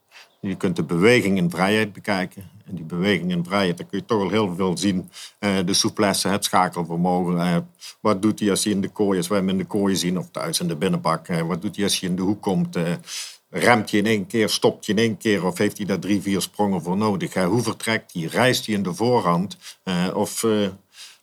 [0.41, 2.51] Je kunt de beweging in vrijheid bekijken.
[2.67, 5.11] En die beweging in vrijheid, daar kun je toch wel heel veel zien.
[5.39, 7.41] Eh, de souplesse, het schakelvermogen.
[7.41, 7.57] eh,
[8.01, 10.19] wat doet hij als hij in de kooi is, we hem in de kooi zien
[10.19, 11.27] of thuis in de binnenbak.
[11.27, 12.79] wat doet hij als hij in de hoek komt?
[13.51, 16.23] remt hij in één keer, stopt hij in één keer of heeft hij daar drie,
[16.23, 17.35] vier sprongen voor nodig?
[17.35, 18.23] Hoe vertrekt hij?
[18.23, 19.57] Reist hij in de voorhand?
[20.15, 20.45] Of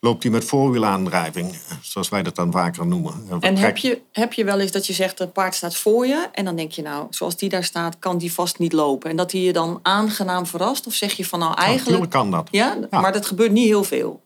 [0.04, 3.28] loopt hij met voorwielaandrijving, zoals wij dat dan vaker noemen?
[3.40, 6.28] En heb je, heb je wel eens dat je zegt, het paard staat voor je
[6.32, 9.10] en dan denk je nou, zoals die daar staat, kan die vast niet lopen.
[9.10, 10.88] En dat hij je dan aangenaam verrast?
[10.88, 12.02] Of zeg je van nou eigenlijk...
[12.02, 12.48] Natuurlijk kan dat.
[12.52, 13.02] ja, Ja.
[13.02, 14.22] maar dat gebeurt niet heel veel.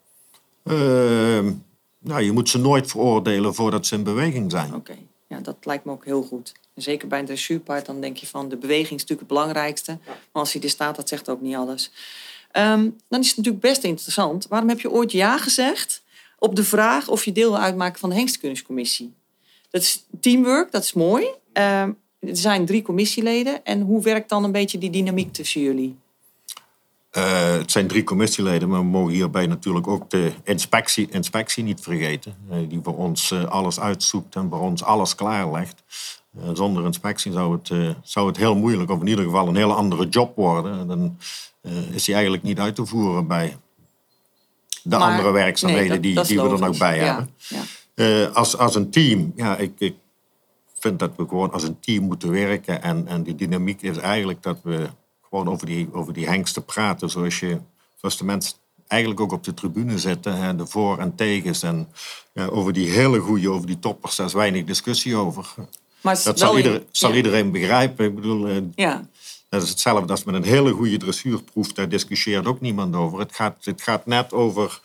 [0.64, 1.52] Ehm,
[2.00, 4.76] nou, je moet ze nooit veroordelen voordat ze in beweging zijn.
[4.76, 4.96] Oké,
[5.28, 6.54] ja, dat lijkt me ook heel goed.
[6.74, 9.98] En zeker bij een dressuurpaard, dan denk je van de beweging is natuurlijk het belangrijkste.
[10.06, 11.92] Maar als hij er staat, dat zegt ook niet alles.
[12.58, 14.48] Ehm, dan is het natuurlijk best interessant.
[14.48, 16.04] Waarom heb je ooit ja gezegd
[16.40, 19.14] op de vraag of je deel wil uitmaken van de hengstkunstcommissie?
[19.70, 21.28] Dat is teamwork, dat is mooi.
[21.54, 23.66] Ehm, er zijn drie commissieleden.
[23.66, 25.96] En hoe werkt dan een beetje die dynamiek tussen jullie?
[27.10, 31.82] Eh, het zijn drie commissieleden, maar we mogen hierbij natuurlijk ook de inspectie, inspectie niet
[31.82, 32.36] vergeten.
[32.50, 35.84] eh, die voor ons eh, alles uitzoekt en voor ons alles klaarlegt.
[36.42, 39.56] Eh, zonder inspectie zou het, eh, zou het heel moeilijk, of in ieder geval een
[39.56, 40.80] hele andere job worden.
[40.80, 41.18] En dan
[41.62, 43.58] eh, is die eigenlijk niet uit te voeren bij
[44.84, 47.30] de Maar- andere werkzaamheden nee, dat- die, dat die we er nog bij Ja, hebben.
[47.96, 48.26] ja.
[48.26, 49.96] Als, als een team, ja, ik, ik
[50.80, 52.82] vind dat we gewoon als een team moeten werken.
[52.84, 54.88] En, en die dynamiek is eigenlijk dat we
[55.30, 57.10] gewoon over die, over die hengsten praten.
[57.10, 57.58] Zoals, je,
[57.96, 60.38] zoals de mensen eigenlijk ook op de tribune zitten.
[60.38, 61.64] Hè, de voor- en tegens.
[61.64, 61.88] En
[62.34, 65.54] ja, over die hele goede, over die toppers, daar is weinig discussie over.
[66.02, 67.16] Maar Dat zal, in- ieder, zal ja.
[67.16, 68.06] iedereen begrijpen.
[68.06, 69.08] Ik bedoel, eh, Ja,
[69.50, 71.74] dat is hetzelfde als met een hele goede dressuurproef.
[71.74, 73.20] Daar discussieert ook niemand over.
[73.20, 74.80] Het gaat, het gaat net over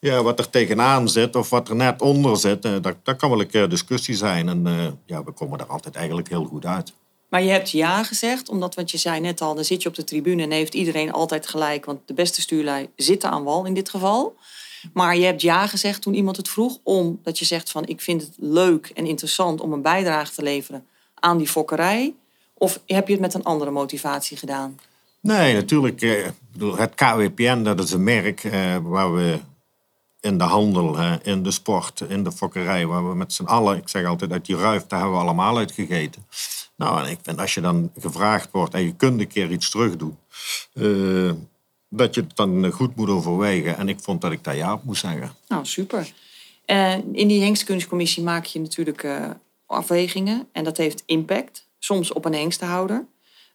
[0.00, 2.64] ja, wat er tegenaan zit of wat er net onder zit.
[2.64, 4.48] Eh, Dat, dat kan wel een keer discussie zijn.
[4.48, 6.92] En eh, ja, we komen daar altijd eigenlijk heel goed uit.
[7.28, 9.94] Maar je hebt ja gezegd, omdat wat je zei net al, dan zit je op
[9.94, 13.74] de tribune en heeft iedereen altijd gelijk, want de beste stuurlui zitten aan wal in
[13.74, 14.36] dit geval.
[14.92, 18.22] Maar je hebt ja gezegd toen iemand het vroeg, omdat je zegt van ik vind
[18.22, 22.14] het leuk en interessant om een bijdrage te leveren aan die fokkerij.
[22.54, 24.78] Of heb je het met een andere motivatie gedaan?
[25.20, 26.02] Nee, natuurlijk.
[26.02, 29.38] eh, bedoel, het KWPN, dat is een merk eh, waar we
[30.20, 33.88] in de handel, in de sport, in de fokkerij, waar we met z'n allen, ik
[33.88, 36.26] zeg altijd, uit die ruif, daar hebben we allemaal uit gegeten.
[36.76, 39.70] Nou, en ik vind als je dan gevraagd wordt en je kunt een keer iets
[39.70, 40.18] terugdoen,
[40.72, 41.30] eh,
[41.96, 43.76] dat je het dan goed moet overwegen.
[43.76, 45.34] En ik vond dat ik daar ja op moest zeggen.
[45.48, 46.12] Nou, super.
[47.12, 49.30] In die hengstkunstcommissie maak je natuurlijk eh,
[49.66, 53.06] afwegingen en dat heeft impact, soms op een hengstenhouder.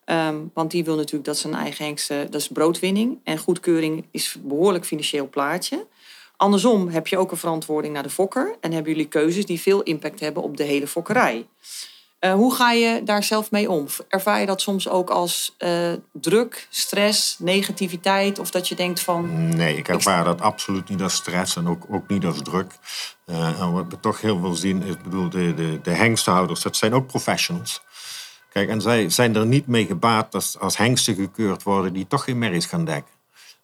[0.06, 3.20] Ehm, want die wil natuurlijk dat zijn eigen hengsten, dat is broodwinning.
[3.24, 5.86] En goedkeuring is een behoorlijk financieel plaatje.
[6.36, 8.56] Andersom heb je ook een verantwoording naar de fokker.
[8.60, 11.46] En hebben jullie keuzes die veel impact hebben op de hele fokkerij.
[12.20, 13.86] Uh, hoe ga je daar zelf mee om?
[14.08, 18.40] Ervaar je dat soms ook als uh, druk, stress, negativiteit?
[18.40, 19.50] Of dat je denkt van...
[19.56, 22.74] Nee, ik ervaar dat absoluut niet als stress en ook, ook niet als druk.
[23.26, 26.76] Uh, en wat we toch heel veel zien is, bedoel, de, de, de hengstenhouders, dat
[26.76, 27.82] zijn ook professionals.
[28.50, 32.24] Kijk, en zij zijn er niet mee gebaat als, als hengsten gekeurd worden die toch
[32.24, 33.19] geen merries gaan dekken.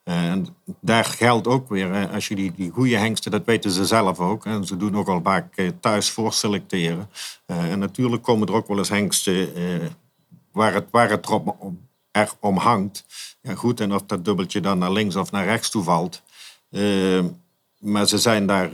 [0.05, 0.47] Eh, en
[0.79, 4.45] daar geldt ook weer, als je die, goede hengsten, dat weten ze zelf ook.
[4.45, 7.09] En ze doen ook al vaak eh, thuis voorselecteren.
[7.47, 9.49] Uh, en natuurlijk komen er ook wel eens hengsten
[10.51, 11.29] waar het, waar het
[12.11, 13.05] er om hangt.
[13.55, 16.21] Goed, en of dat dubbeltje dan naar links of naar rechts toe valt.
[17.79, 18.69] maar ze zijn daar,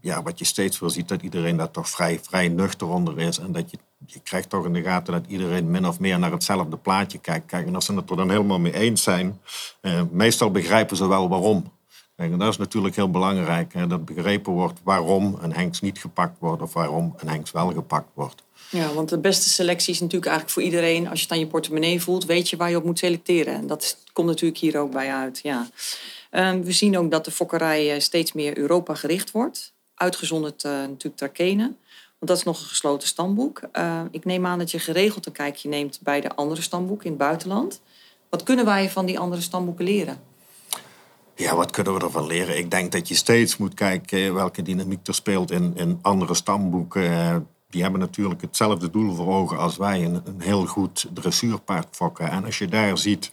[0.00, 3.38] ja, wat je steeds wel ziet, dat iedereen daar toch vrij, vrij nuchter onder is.
[3.38, 6.32] En dat je je krijgt toch in de gaten dat iedereen min of meer naar
[6.32, 7.46] hetzelfde plaatje kijkt.
[7.46, 9.40] Kijk, en als ze het er dan helemaal mee eens zijn,
[9.80, 11.72] eh, meestal begrijpen ze wel waarom.
[12.16, 15.98] Kijk, en dat is natuurlijk heel belangrijk, hè, dat begrepen wordt waarom een hengst niet
[15.98, 18.42] gepakt wordt of waarom een hengst wel gepakt wordt.
[18.70, 21.08] Ja, want de beste selectie is natuurlijk eigenlijk voor iedereen.
[21.08, 23.54] Als je het aan je portemonnee voelt, weet je waar je op moet selecteren.
[23.54, 25.40] En dat komt natuurlijk hier ook bij uit.
[25.42, 25.68] Ja.
[26.30, 29.72] Uh, we zien ook dat de fokkerij eh, steeds meer Europa gericht wordt.
[29.94, 31.76] Uitgezonderd uh, natuurlijk Trakenen.
[32.18, 33.60] Want dat is nog een gesloten stamboek.
[33.72, 37.12] Uh, ik neem aan dat je geregeld een kijkje neemt bij de andere stamboeken in
[37.12, 37.80] het buitenland.
[38.28, 40.20] Wat kunnen wij van die andere stamboeken leren?
[41.34, 42.58] Ja, wat kunnen we ervan leren?
[42.58, 47.12] Ik denk dat je steeds moet kijken welke dynamiek er speelt in, in andere stamboeken.
[47.12, 47.36] Eh,
[47.70, 52.30] die hebben natuurlijk hetzelfde doel voor ogen als wij, een, een heel goed dressuurpaard fokken.
[52.30, 53.30] En als je daar ziet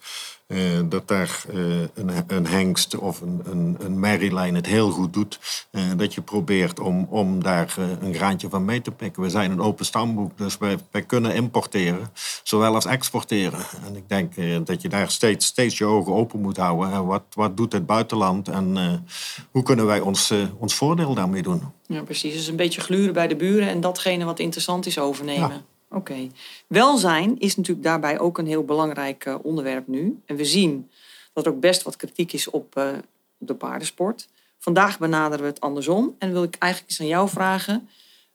[0.53, 5.13] uh, dat daar uh, een, een, hengst of een, een, een merrielijn het heel goed
[5.13, 5.39] doet.
[5.71, 9.23] Uh, dat je probeert om, om daar een graantje van mee te pikken.
[9.23, 12.11] We zijn een open stamboek, dus wij, wij kunnen importeren,
[12.43, 13.59] zowel als exporteren.
[13.85, 14.33] En ik denk
[14.65, 17.05] dat je daar steeds, steeds je ogen open moet houden.
[17.05, 19.03] Wat, wat doet het buitenland en
[19.51, 21.61] hoe kunnen wij ons, ons voordeel daarmee doen?
[21.87, 22.33] Ja, precies.
[22.33, 25.49] Dus een beetje gluren bij de buren en datgene wat interessant is overnemen.
[25.49, 25.72] Ja.
[25.93, 26.29] Oké.
[26.67, 30.21] Welzijn is natuurlijk daarbij ook een heel belangrijk uh, onderwerp nu.
[30.25, 30.89] En we zien
[31.33, 32.89] dat er ook best wat kritiek is op uh,
[33.37, 34.27] de paardensport.
[34.59, 36.15] Vandaag benaderen we het andersom.
[36.19, 37.89] En wil ik eigenlijk eens aan jou vragen...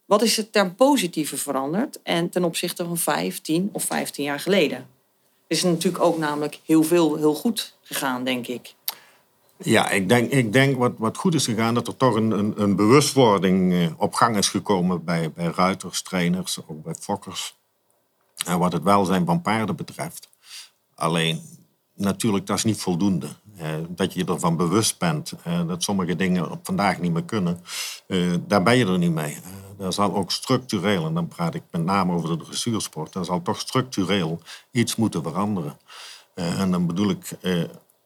[0.04, 2.02] wat is er ten positieve veranderd...
[2.02, 4.78] en ten opzichte van vijf, tien of vijftien jaar geleden?
[4.78, 8.74] Er is natuurlijk ook namelijk heel veel heel goed gegaan, denk ik.
[9.58, 12.62] Ja, ik denk, ik denk wat, wat goed is gegaan, dat er toch een, een,
[12.62, 17.56] een bewustwording eh, op gang is gekomen bij, bij ruiters, trainers, ook bij fokkers.
[18.46, 20.28] En wat het welzijn van paarden betreft.
[20.94, 21.40] Alleen,
[21.94, 23.28] natuurlijk, dat is niet voldoende.
[23.58, 27.60] Eh, dat je ervan bewust bent eh, dat sommige dingen op vandaag niet meer kunnen,
[28.06, 29.38] eh, daar ben je er niet mee.
[29.78, 33.42] Daar zal ook structureel, en dan praat ik met name over de dressuursport, daar zal
[33.42, 34.40] toch structureel
[34.70, 35.76] iets moeten veranderen.
[36.34, 37.30] en dan bedoel ik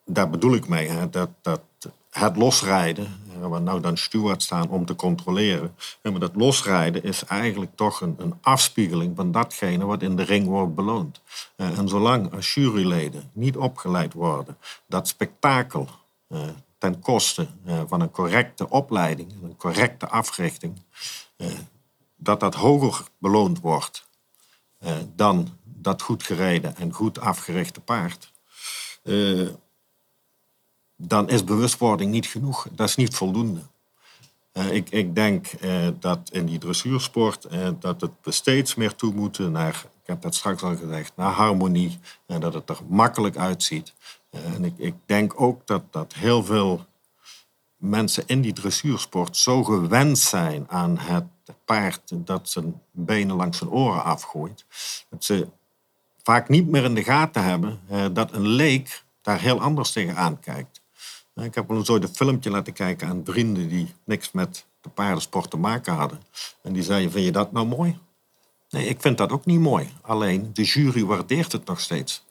[0.05, 1.61] daar bedoel ik mee, hè, dat, dat
[2.13, 7.75] het losrijden, waar nou dan stewards staan om te controleren, maar dat losrijden is eigenlijk
[7.75, 11.21] toch een, een afspiegeling van datgene wat in de ring wordt beloond.
[11.55, 15.87] Eh, en zolang als juryleden niet opgeleid worden, dat spektakel
[16.27, 16.41] eh,
[16.77, 20.81] ten koste eh, van een correcte opleiding, een correcte africhting,
[22.15, 24.07] dat dat hoger beloond wordt
[25.15, 28.31] dan dat goed gereden en goed afgerichte paard
[30.95, 32.67] dan is bewustwording niet genoeg.
[32.71, 33.61] Dat is niet voldoende.
[34.53, 39.13] Uh, ik, ik, denk uh, dat in die dressuursport uh, dat het steeds meer toe
[39.13, 41.99] moeten naar, ik heb dat straks al gezegd, naar harmonie.
[42.25, 43.93] En dat het er makkelijk uitziet.
[44.29, 46.85] en ik, ik, denk ook dat, dat heel veel
[47.77, 51.25] mensen in die dressuursport zo gewend zijn aan het
[51.65, 54.65] paard dat zijn benen langs zijn oren afgooit.
[55.09, 55.47] Dat ze
[56.23, 57.79] vaak niet meer in de gaten hebben
[58.13, 60.82] dat een leek daar heel anders tegenaan kijkt.
[61.35, 64.89] Ik heb wel eens ooit een filmpje laten kijken aan vrienden die niks met de
[64.89, 66.19] paardensport te maken hadden.
[66.61, 67.97] En die zeiden, vind je dat nou mooi?
[68.69, 69.89] Nee, ik vind dat ook niet mooi.
[70.01, 72.23] Alleen, de jury waardeert het nog steeds.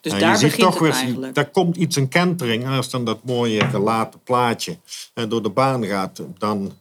[0.00, 1.34] Dus en daar je ziet toch weer, eigenlijk.
[1.34, 2.66] Daar komt iets een kentering.
[2.68, 4.78] Als dan dat mooie gelaten plaatje
[5.14, 6.72] en door de baan gaat, dan...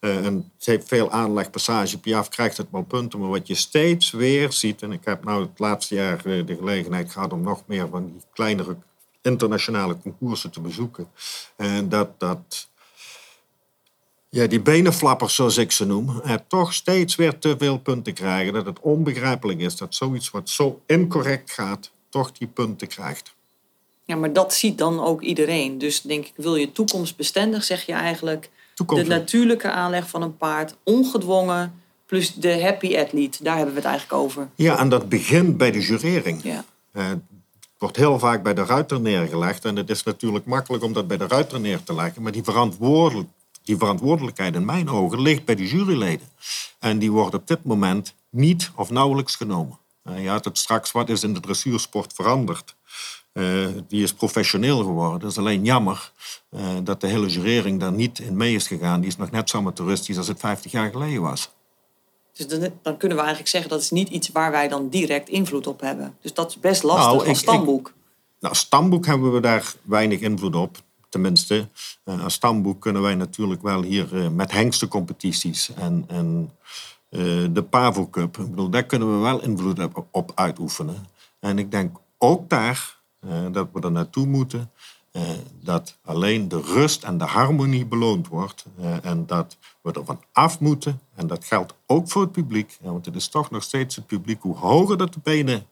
[0.00, 3.18] Uh, en het heeft veel aanleg, passage, piaf, krijgt het wel punten.
[3.20, 4.82] Maar wat je steeds weer ziet...
[4.82, 7.32] en ik heb nou het laatste jaar eh, de gelegenheid gehad...
[7.32, 8.76] om nog meer van die kleinere
[9.22, 11.08] internationale concoursen te bezoeken.
[11.56, 12.68] En dat, dat
[14.28, 18.52] ja, die benenflappers, zoals ik ze noem, er toch steeds weer te veel punten krijgen.
[18.52, 23.34] Dat het onbegrijpelijk is dat zoiets wat zo incorrect gaat, toch die punten krijgt.
[24.04, 25.78] Ja, maar dat ziet dan ook iedereen.
[25.78, 28.50] Dus denk ik, wil je toekomstbestendig, zeg je eigenlijk...
[28.86, 33.42] De natuurlijke aanleg van een paard, ongedwongen, plus de happy athlete.
[33.42, 34.48] Daar hebben we het eigenlijk over.
[34.54, 36.42] Ja, en dat begint bij de jurering.
[36.42, 36.64] Ja.
[36.92, 37.10] Uh,
[37.80, 39.64] wordt heel vaak bij de ruiter neergelegd.
[39.64, 42.22] En het is natuurlijk makkelijk om dat bij de ruiter neer te leggen.
[42.22, 42.42] Maar die,
[43.62, 46.28] die verantwoordelijkheid in mijn ogen ligt bij de juryleden.
[46.78, 49.78] En die wordt op dit moment niet of nauwelijks genomen.
[50.16, 52.74] je had het straks, wat is in de dressuursport veranderd?
[53.32, 55.20] Uh, die is professioneel geworden.
[55.20, 56.12] Het is alleen jammer
[56.50, 59.00] uh, dat de hele jurering daar niet in mee is gegaan.
[59.00, 61.50] Die is nog net zo amateuristisch als het 50 jaar geleden was.
[62.46, 65.28] Dus dan, dan, kunnen we eigenlijk zeggen dat is niet iets waar wij dan direct
[65.28, 66.16] invloed op hebben.
[66.20, 67.88] Dus dat is best lastig nou, als stamboek.
[67.88, 67.94] Ik,
[68.40, 70.76] nou, stamboek hebben we daar weinig invloed op.
[71.08, 71.68] Tenminste,
[72.04, 76.50] uh, als stamboek kunnen wij natuurlijk wel hier met hengstencompetities en, en
[77.52, 78.38] de Pavo Cup.
[78.38, 81.06] Ik bedoel, daar kunnen we wel invloed op uitoefenen.
[81.40, 84.70] En ik denk ook daar eh, dat we er naartoe moeten.
[85.12, 85.22] Uh,
[85.60, 88.64] dat alleen de rust en de harmonie beloond wordt.
[88.80, 91.00] Uh, en dat we er van af moeten.
[91.14, 92.78] En dat geldt ook voor het publiek.
[92.80, 94.42] want het is toch nog steeds het publiek.
[94.42, 95.66] Hoe hoger dat de benen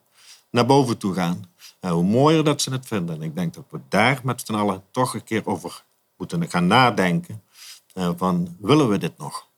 [0.50, 1.44] naar boven toe gaan,
[1.80, 3.14] hoe mooier dat ze het vinden.
[3.14, 5.84] En ik denk dat we daar met z'n allen toch een keer over
[6.16, 7.42] moeten gaan nadenken.
[7.94, 9.48] van, willen we dit nog?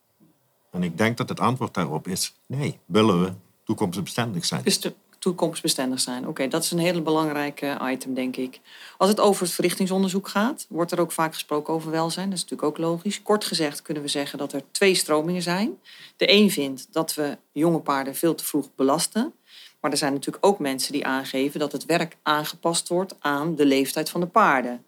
[0.71, 2.79] En ik denk dat het antwoord daarop is nee.
[2.87, 3.33] Willen we
[3.65, 4.63] toekomstbestendig zijn?
[4.63, 4.81] Dus
[5.21, 6.29] toekomstbestendig zijn.
[6.29, 8.61] Oké, dat is een hele belangrijke item, denk ik.
[8.99, 12.31] Als het over het verrichtingsonderzoek gaat, wordt er ook vaak gesproken over welzijn.
[12.31, 13.23] Dat is natuurlijk ook logisch.
[13.23, 15.79] Kort gezegd kunnen we zeggen dat er twee stromingen zijn.
[16.17, 19.33] De een vindt dat we jonge paarden veel te vroeg belasten.
[19.81, 23.67] Maar er zijn natuurlijk ook mensen die aangeven dat het werk aangepast wordt aan de
[23.67, 24.85] leeftijd van de paarden.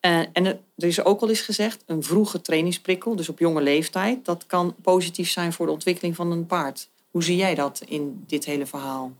[0.00, 4.24] Uh, en er is ook al eens gezegd, een vroege trainingsprikkel, dus op jonge leeftijd,
[4.24, 6.88] dat kan positief zijn voor de ontwikkeling van een paard.
[7.10, 9.12] Hoe zie jij dat in dit hele verhaal?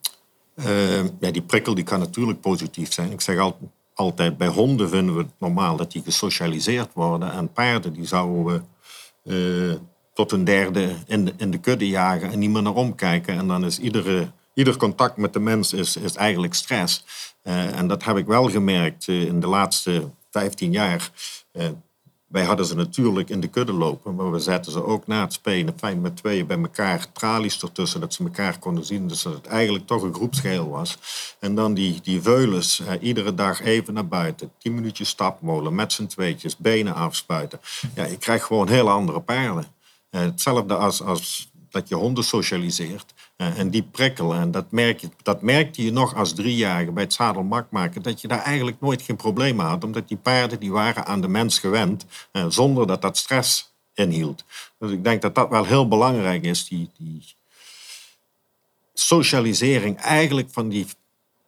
[0.57, 3.13] Uh, ja, die prikkel die kan natuurlijk positief zijn.
[3.13, 3.53] Ik zeg
[3.95, 7.33] altijd, bij honden vinden we het normaal dat die gesocialiseerd worden.
[7.33, 8.63] En paarden die zouden we
[9.25, 9.75] uh,
[10.15, 13.35] tot een derde in de, in de kudde jagen en niet meer naar omkijken.
[13.35, 17.05] En dan is iedere, ieder contact met de mens is, is eigenlijk stress.
[17.43, 21.11] Uh, en dat heb ik wel gemerkt in de laatste 15 jaar
[22.27, 25.33] wij hadden ze natuurlijk in de kudde lopen, maar we zetten ze ook na het
[25.33, 29.09] spelen fijn met tweeën bij elkaar, tralies ertussen, dat ze elkaar konden zien.
[29.09, 30.99] Dus dat het eigenlijk toch een groepsgeheel was.
[31.39, 35.93] En dan die, die veulens, eh, iedere dag even naar buiten, tien minuutjes stapmolen, met
[35.93, 37.61] z'n tweetjes, benen afspuiten.
[37.95, 39.67] Ja, je krijgt gewoon heel andere paarden.
[40.11, 43.15] Eh, hetzelfde als, als dat je honden socialiseert.
[43.37, 47.03] Eh, en die prikkel, en dat, merk je, dat merkte je nog als driejarige bij
[47.03, 50.73] het zadelmak maken, dat je daar eigenlijk nooit geen probleem had, omdat die paarden die
[50.73, 54.45] waren aan de mens gewend, uh, zonder dat dat stress inhield.
[54.79, 57.35] Dus ik denk dat dat wel heel belangrijk is, die, die
[58.95, 60.87] socialisering eigenlijk van, die,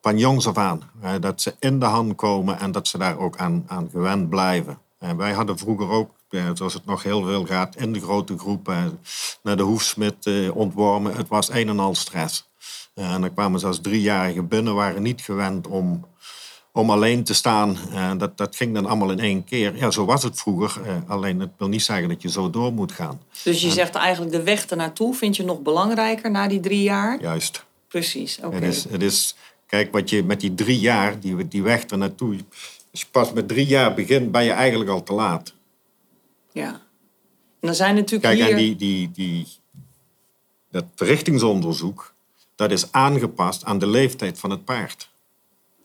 [0.00, 0.90] van jongs af aan.
[1.02, 4.28] Uh, dat ze in de hand komen en dat ze daar ook aan, aan gewend
[4.28, 4.78] blijven.
[4.98, 6.10] En wij hadden vroeger ook
[6.54, 8.98] zoals het nog heel veel gaat, in de grote groepen
[9.42, 11.16] naar de hoefsmid eh, ontwormen.
[11.16, 12.48] Het was een en al stress.
[12.94, 16.06] Eh, en dan kwamen ze als driejarigen binnen, waren niet gewend om,
[16.72, 17.76] om alleen te staan.
[17.92, 19.76] Uh, dat, dat ging dan allemaal in één keer.
[19.76, 21.02] Ja, zo was het vroeger.
[21.06, 23.20] Alleen het wil niet zeggen dat je zo door moet gaan.
[23.44, 27.20] Dus je zegt eigenlijk de weg ernaartoe vind je nog belangrijker na die drie jaar?
[27.20, 27.66] Juist.
[27.88, 28.54] Precies, oké.
[28.54, 29.36] Het, is, het is,
[29.66, 32.36] kijk, wat je met die drie jaar, die, die weg ernaartoe...
[32.98, 35.54] Als je pas met drie jaar begint, ben je eigenlijk al te laat.
[36.52, 36.68] Ja.
[37.60, 38.50] En dan zijn natuurlijk Kijk, hier...
[38.50, 39.46] en die, die, die,
[40.70, 42.14] dat verrichtingsonderzoek,
[42.54, 45.10] dat is aangepast aan de leeftijd van het paard.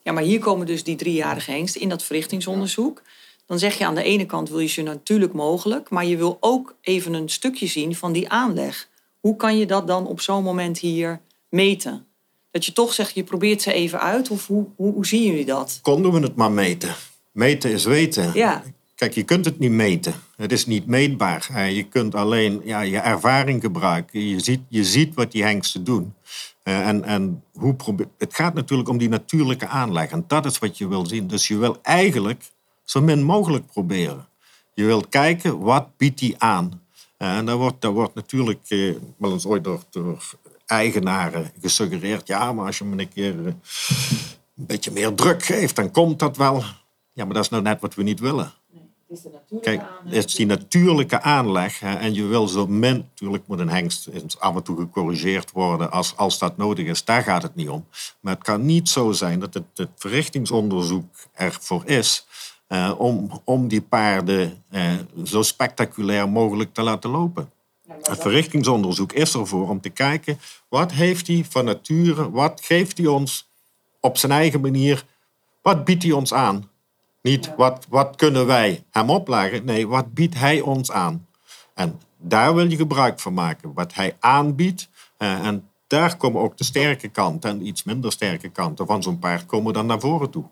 [0.04, 3.02] Ja, maar hier komen dus die driejarige hengsten in dat verrichtingsonderzoek.
[3.46, 6.38] Dan zeg je aan de ene kant wil je ze natuurlijk mogelijk, maar je wil
[6.40, 8.90] ook even een stukje zien van die aanleg.
[9.20, 12.06] Hoe kan je dat dan op zo'n moment hier meten?
[12.54, 15.46] Dat je toch zegt, je probeert ze even uit, of hoe, hoe, hoe zien jullie
[15.46, 15.80] dat?
[15.82, 16.96] Konden we het maar meten.
[17.32, 18.32] Meten is weten.
[18.34, 18.64] Ja.
[18.96, 20.14] Kijk, je kunt het niet meten.
[20.36, 21.70] Het is niet meetbaar.
[21.70, 24.28] Je kunt alleen ja, je ervaring gebruiken.
[24.28, 26.14] Je ziet, je ziet wat die hengsten doen.
[26.64, 27.76] Eh, en, en hoe
[28.18, 30.10] het gaat natuurlijk om die natuurlijke aanleg.
[30.10, 31.28] En dat is wat je wil zien.
[31.28, 32.44] Dus je wil eigenlijk
[32.84, 34.28] zo min mogelijk proberen.
[34.74, 36.82] Je wilt kijken, wat biedt die aan?
[37.18, 38.68] Uh, en daar wordt, daar wordt natuurlijk
[39.18, 40.24] wel eens ooit door, door,
[40.74, 42.28] eigenaren gesuggereerd...
[42.28, 43.62] ja, maar als je me een keer een
[44.54, 46.64] beetje meer druk geeft, dan komt dat wel.
[47.14, 48.54] Ja, maar dat is nou net wat we niet willen
[49.14, 51.80] is de natuurlijke Kijk, het is die natuurlijke aanleg.
[51.80, 52.98] Hè, en je wil zo min...
[52.98, 54.10] Natuurlijk moet een hengst
[54.40, 57.06] af en toe gecorrigeerd worden als, als dat nodig is.
[57.06, 57.86] Daar gaat het niet om.
[58.20, 62.28] Maar het kan niet zo zijn dat het, het verrichtingsonderzoek ervoor is...
[62.68, 64.94] Eh, om, om die paarden eh,
[65.24, 67.52] zo spectaculair mogelijk te laten lopen.
[68.02, 70.40] Het verrichtingsonderzoek is ervoor om te kijken...
[70.70, 73.50] wat heeft hij van nature, wat geeft hij ons
[74.00, 75.06] op zijn eigen manier...
[75.62, 76.72] wat biedt hij ons aan...
[77.22, 81.28] Niet wat, wat kunnen wij hem opleggen, nee, wat biedt hij ons aan?
[81.74, 83.74] En daar wil je gebruik van maken.
[83.74, 84.90] Wat hij aanbiedt.
[85.18, 89.20] Eh, en daar komen ook de sterke kanten en iets minder sterke kanten van zo'n
[89.20, 90.44] paard komen dan naar voren toe.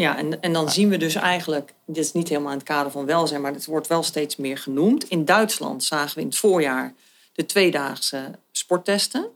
[0.00, 2.92] Ja, en, en dan zien we dus eigenlijk, dit is niet helemaal in het kader
[2.92, 5.08] van welzijn, maar het wordt wel steeds meer genoemd.
[5.08, 6.94] In Duitsland zagen we in het voorjaar
[7.32, 9.26] de tweedaagse sporttesten.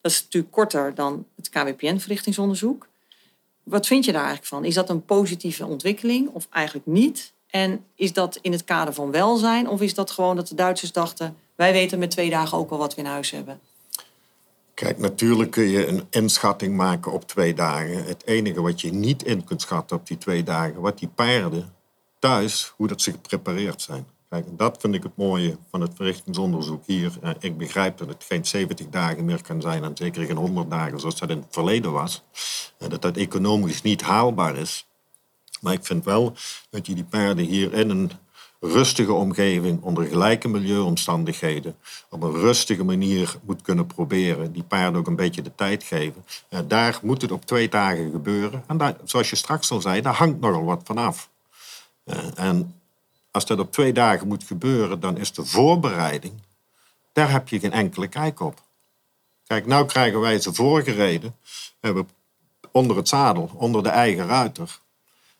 [0.00, 2.88] Dat is natuurlijk korter dan het KWPN-verrichtingsonderzoek.
[3.62, 4.64] Wat vind je daar eigenlijk van?
[4.64, 7.32] Is dat een positieve ontwikkeling of eigenlijk niet?
[7.46, 10.92] En is dat in het kader van welzijn of is dat gewoon dat de Duitsers
[10.92, 11.36] dachten...
[11.54, 13.60] wij weten met twee dagen ook wel wat we in huis hebben?
[14.74, 18.04] Kijk, natuurlijk kun je een inschatting maken op twee dagen.
[18.04, 21.74] Het enige wat je niet in kunt schatten op die twee dagen, wat die paarden
[22.18, 24.06] thuis, hoe dat ze geprepareerd zijn.
[24.28, 27.12] Kijk, dat vind ik het mooie van het verrichtingsonderzoek hier.
[27.22, 30.70] Eh, ik begrijp dat het geen 70 dagen meer kan zijn en zeker geen 100
[30.70, 32.22] dagen zoals dat in het verleden was.
[32.78, 34.86] Eh, dat dat economisch niet haalbaar is.
[35.60, 36.34] Maar ik vind wel
[36.70, 38.12] dat je die paarden hier in een
[38.64, 41.76] rustige omgeving, onder gelijke milieuomstandigheden,
[42.08, 44.52] op een rustige manier moet kunnen proberen.
[44.52, 46.24] Die paarden ook een beetje de tijd geven.
[46.50, 48.64] Uh, daar moet het op twee dagen gebeuren.
[48.66, 51.30] En daar, zoals je straks al zei, daar hangt nogal wat vanaf.
[52.04, 52.80] Uh, en
[53.30, 56.32] als dat op twee dagen moet gebeuren, dan is de voorbereiding,
[57.12, 58.62] daar heb je geen enkele kijk op.
[59.46, 61.36] Kijk, nou krijgen wij ze voorgereden,
[61.80, 62.08] hebben
[62.70, 64.78] onder het zadel, onder de eigen ruiter.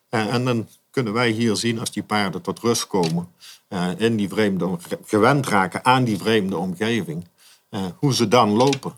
[0.09, 3.27] Uh, en dan kunnen wij hier zien als die paarden tot rust komen,
[3.69, 7.27] uh, in die vreemde, gewend raken aan die vreemde omgeving,
[7.69, 8.93] uh, hoe ze dan lopen.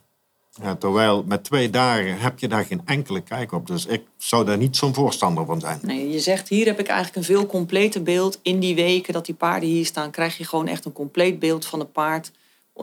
[0.62, 3.68] Ja, terwijl met twee dagen heb je daar geen enkele kijk op.
[3.68, 5.80] Dus ik zou daar niet zo'n voorstander van zijn.
[5.82, 8.40] Nee, je zegt hier heb ik eigenlijk een veel completer beeld.
[8.42, 11.66] In die weken dat die paarden hier staan, krijg je gewoon echt een compleet beeld
[11.66, 12.32] van het paard.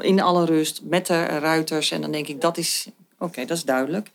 [0.01, 1.91] In alle rust, met de ruiters.
[1.91, 2.87] En dan denk ik, dat is,
[3.19, 4.11] oké, dat is duidelijk.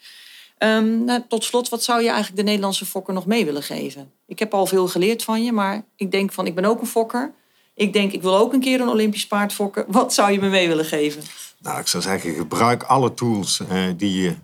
[0.59, 4.11] Um, nou, tot slot, wat zou je eigenlijk de Nederlandse fokker nog mee willen geven?
[4.25, 6.87] Ik heb al veel geleerd van je, maar ik denk van, ik ben ook een
[6.87, 7.31] fokker.
[7.73, 9.85] Ik denk, ik wil ook een keer een Olympisch paard fokken.
[9.99, 11.21] Wat zou je me mee willen geven?
[11.59, 14.35] Nou, ik zou zeggen, gebruik alle tools uh, die je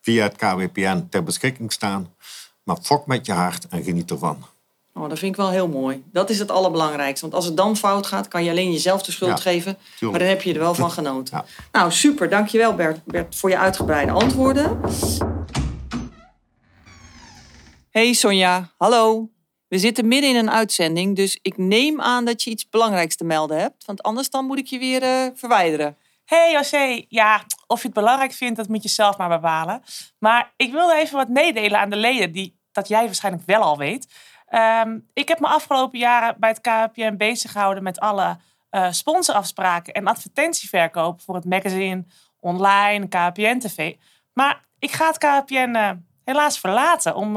[0.00, 2.14] via het KWPN ter beschikking staan.
[2.62, 4.44] Maar fok met je hart en geniet ervan.
[4.94, 6.02] Oh, dat vind ik wel heel mooi.
[6.12, 7.20] Dat is het allerbelangrijkste.
[7.20, 9.76] Want als het dan fout gaat, kan je alleen jezelf de schuld ja, geven.
[9.76, 10.10] Tuurlijk.
[10.10, 11.36] Maar dan heb je er wel van genoten.
[11.36, 11.44] Ja.
[11.72, 12.28] Nou, super.
[12.28, 14.80] Dankjewel Bert, Bert voor je uitgebreide antwoorden.
[17.92, 19.30] Hey Sonja, hallo.
[19.68, 23.24] We zitten midden in een uitzending, dus ik neem aan dat je iets belangrijks te
[23.24, 23.84] melden hebt.
[23.84, 25.96] Want anders dan moet ik je weer uh, verwijderen.
[26.24, 29.82] Hey José, ja, of je het belangrijk vindt, dat moet je zelf maar bepalen.
[30.18, 33.78] Maar ik wilde even wat meedelen aan de leden, die, dat jij waarschijnlijk wel al
[33.78, 34.08] weet.
[34.84, 38.38] Um, ik heb me afgelopen jaren bij het KPN bezig gehouden met alle
[38.70, 42.04] uh, sponsorafspraken en advertentieverkoop voor het magazine,
[42.40, 43.94] online, KPN TV.
[44.32, 45.90] Maar ik ga het KPN uh,
[46.24, 47.36] helaas verlaten om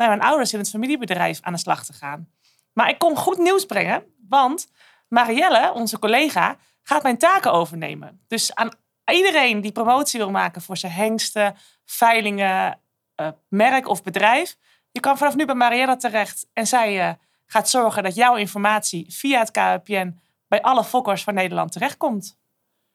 [0.00, 2.28] bij mijn ouders in het familiebedrijf aan de slag te gaan.
[2.72, 4.70] Maar ik kon goed nieuws brengen, want
[5.08, 8.20] Marielle, onze collega, gaat mijn taken overnemen.
[8.26, 8.70] Dus aan
[9.12, 12.80] iedereen die promotie wil maken voor zijn hengsten, veilingen,
[13.20, 14.56] uh, merk of bedrijf,
[14.90, 17.14] je kan vanaf nu bij Marielle terecht en zij uh,
[17.46, 22.38] gaat zorgen dat jouw informatie via het KPN bij alle fokkers van Nederland terechtkomt.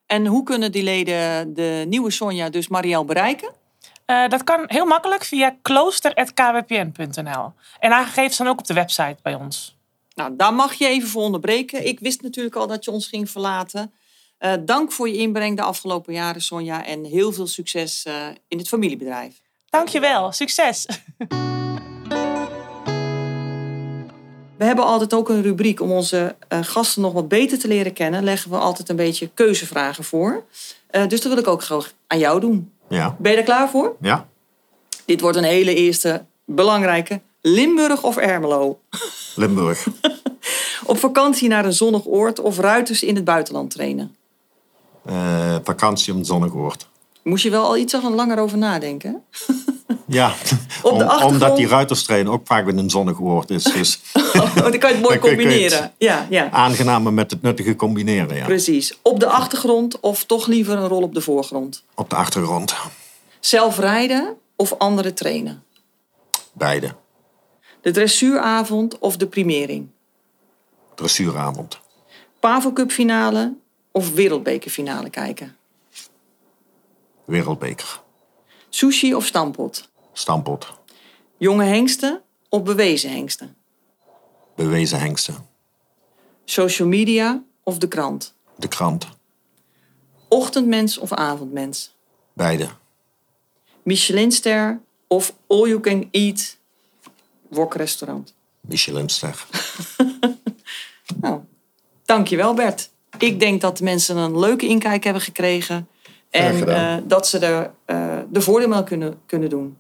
[0.06, 3.64] En hoe kunnen die leden de nieuwe Sonja, dus Marielle, bereiken?
[4.08, 7.54] Uh, dat kan heel makkelijk via klooster.kwpn.nl.
[7.80, 9.76] En haar gegevens staan ook op de website bij ons.
[10.16, 11.88] Nou, daar mag je even voor onderbreken.
[11.88, 13.94] Ik wist natuurlijk al dat je ons ging verlaten.
[14.40, 16.86] Uh, dank voor je inbreng de afgelopen jaren, Sonja.
[16.86, 18.14] En heel veel succes uh,
[18.48, 19.42] in het familiebedrijf.
[19.70, 20.32] Dankjewel.
[20.32, 20.86] Succes.
[24.58, 28.24] We hebben altijd ook een rubriek om onze gasten nog wat beter te leren kennen.
[28.24, 30.46] Leggen we altijd een beetje keuzevragen voor.
[30.90, 32.75] dus dat wil ik ook graag aan jou doen.
[32.88, 33.16] Ja.
[33.20, 33.96] Ben je er klaar voor?
[34.02, 34.28] Ja.
[35.06, 37.22] Dit wordt een hele eerste belangrijke.
[37.42, 38.80] Limburg of Ermelo?
[39.36, 39.88] Limburg.
[40.92, 44.16] op vakantie naar een zonnig oord of ruiters in het buitenland trainen?
[45.10, 46.88] Uh, vakantie op een zonnig oord.
[47.26, 49.24] Moest je wel al iets langer over nadenken?
[50.08, 50.34] Ja,
[50.82, 53.64] Om, omdat die ruiterstrainen ook vaak in een zonnig oord is.
[53.64, 54.00] Dus
[54.34, 55.82] oh, dan kan je het mooi combineren.
[55.82, 56.52] Het ja, ja.
[56.52, 58.36] Aangename met het nuttige combineren.
[58.36, 58.46] Ja.
[58.46, 58.98] Precies.
[59.02, 61.84] Op de achtergrond of toch liever een rol op de voorgrond?
[61.96, 62.76] Op de achtergrond.
[63.40, 65.64] Zelf rijden of anderen trainen?
[66.54, 66.96] Beide.
[67.82, 69.88] De dressuuravond of de primering?
[70.96, 71.80] Dressuuravond.
[72.40, 73.54] Pavel Cup finale
[73.92, 75.56] of wereldbekerfinale kijken?
[77.26, 78.02] Wereldbeker.
[78.70, 79.90] Sushi of stampot?
[80.14, 80.74] Stampot.
[81.38, 83.56] Jonge hengsten of bewezen hengsten?
[84.56, 85.36] Bewezen hengsten.
[86.46, 88.34] Social media of de krant?
[88.56, 89.08] De krant.
[90.28, 91.96] Ochtendmens of avondmens?
[92.34, 92.68] Beide.
[93.84, 96.58] Michelinster of all you can eat
[97.50, 98.34] wokrestaurant?
[98.62, 99.46] Michelinster.
[101.22, 101.42] nou,
[102.06, 102.90] dankjewel Bert.
[103.18, 105.88] Ik denk dat de mensen een leuke inkijk hebben gekregen.
[106.36, 109.78] En uh, dat ze er uh, de voordeel mee kunnen, kunnen doen.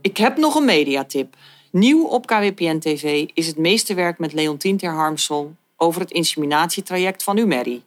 [0.00, 1.36] Ik heb nog een mediatip.
[1.70, 7.36] Nieuw op KWPN TV is het meesterwerk met Leontien ter Harmsel over het inseminatietraject van
[7.36, 7.82] Umeri.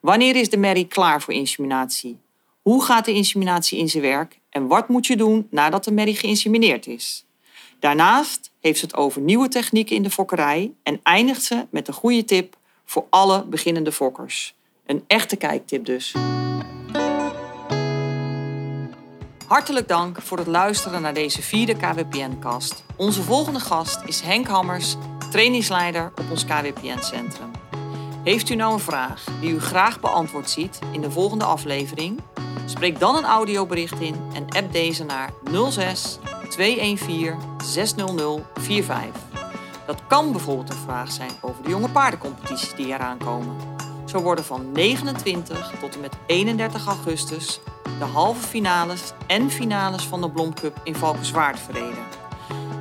[0.00, 2.18] Wanneer is de merrie klaar voor inseminatie?
[2.62, 6.16] Hoe gaat de inseminatie in zijn werk en wat moet je doen nadat de merrie
[6.16, 7.24] geïnsemineerd is?
[7.78, 11.94] Daarnaast heeft ze het over nieuwe technieken in de fokkerij en eindigt ze met een
[11.94, 12.58] goede tip
[12.90, 14.54] voor alle beginnende fokkers.
[14.86, 16.14] Een echte kijktip dus.
[19.46, 22.84] Hartelijk dank voor het luisteren naar deze vierde KWPN-kast.
[22.96, 24.96] Onze volgende gast is Henk Hammers,
[25.30, 27.50] trainingsleider op ons KWPN-centrum.
[28.24, 32.20] Heeft u nou een vraag die u graag beantwoord ziet in de volgende aflevering?
[32.64, 35.30] Spreek dan een audiobericht in en app deze naar
[35.70, 36.18] 06
[36.48, 39.29] 214 600 45.
[39.90, 43.56] Dat kan bijvoorbeeld een vraag zijn over de jonge paardencompetities die eraan komen.
[44.04, 47.60] Zo worden van 29 tot en met 31 augustus
[47.98, 52.04] de halve finales en finales van de Blomcup in Valkenswaard verreden.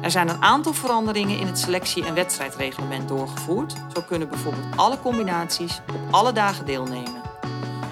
[0.01, 3.73] Er zijn een aantal veranderingen in het selectie- en wedstrijdreglement doorgevoerd.
[3.93, 7.21] Zo kunnen bijvoorbeeld alle combinaties op alle dagen deelnemen.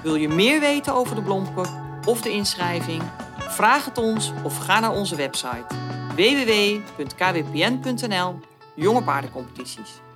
[0.04, 1.70] Wil je meer weten over de Blomcup
[2.06, 3.04] of de inschrijving?
[3.38, 5.66] Vraag het ons of ga naar onze website
[6.16, 7.76] www.kwpn.nl
[8.78, 10.07] Jonge paardencompetities.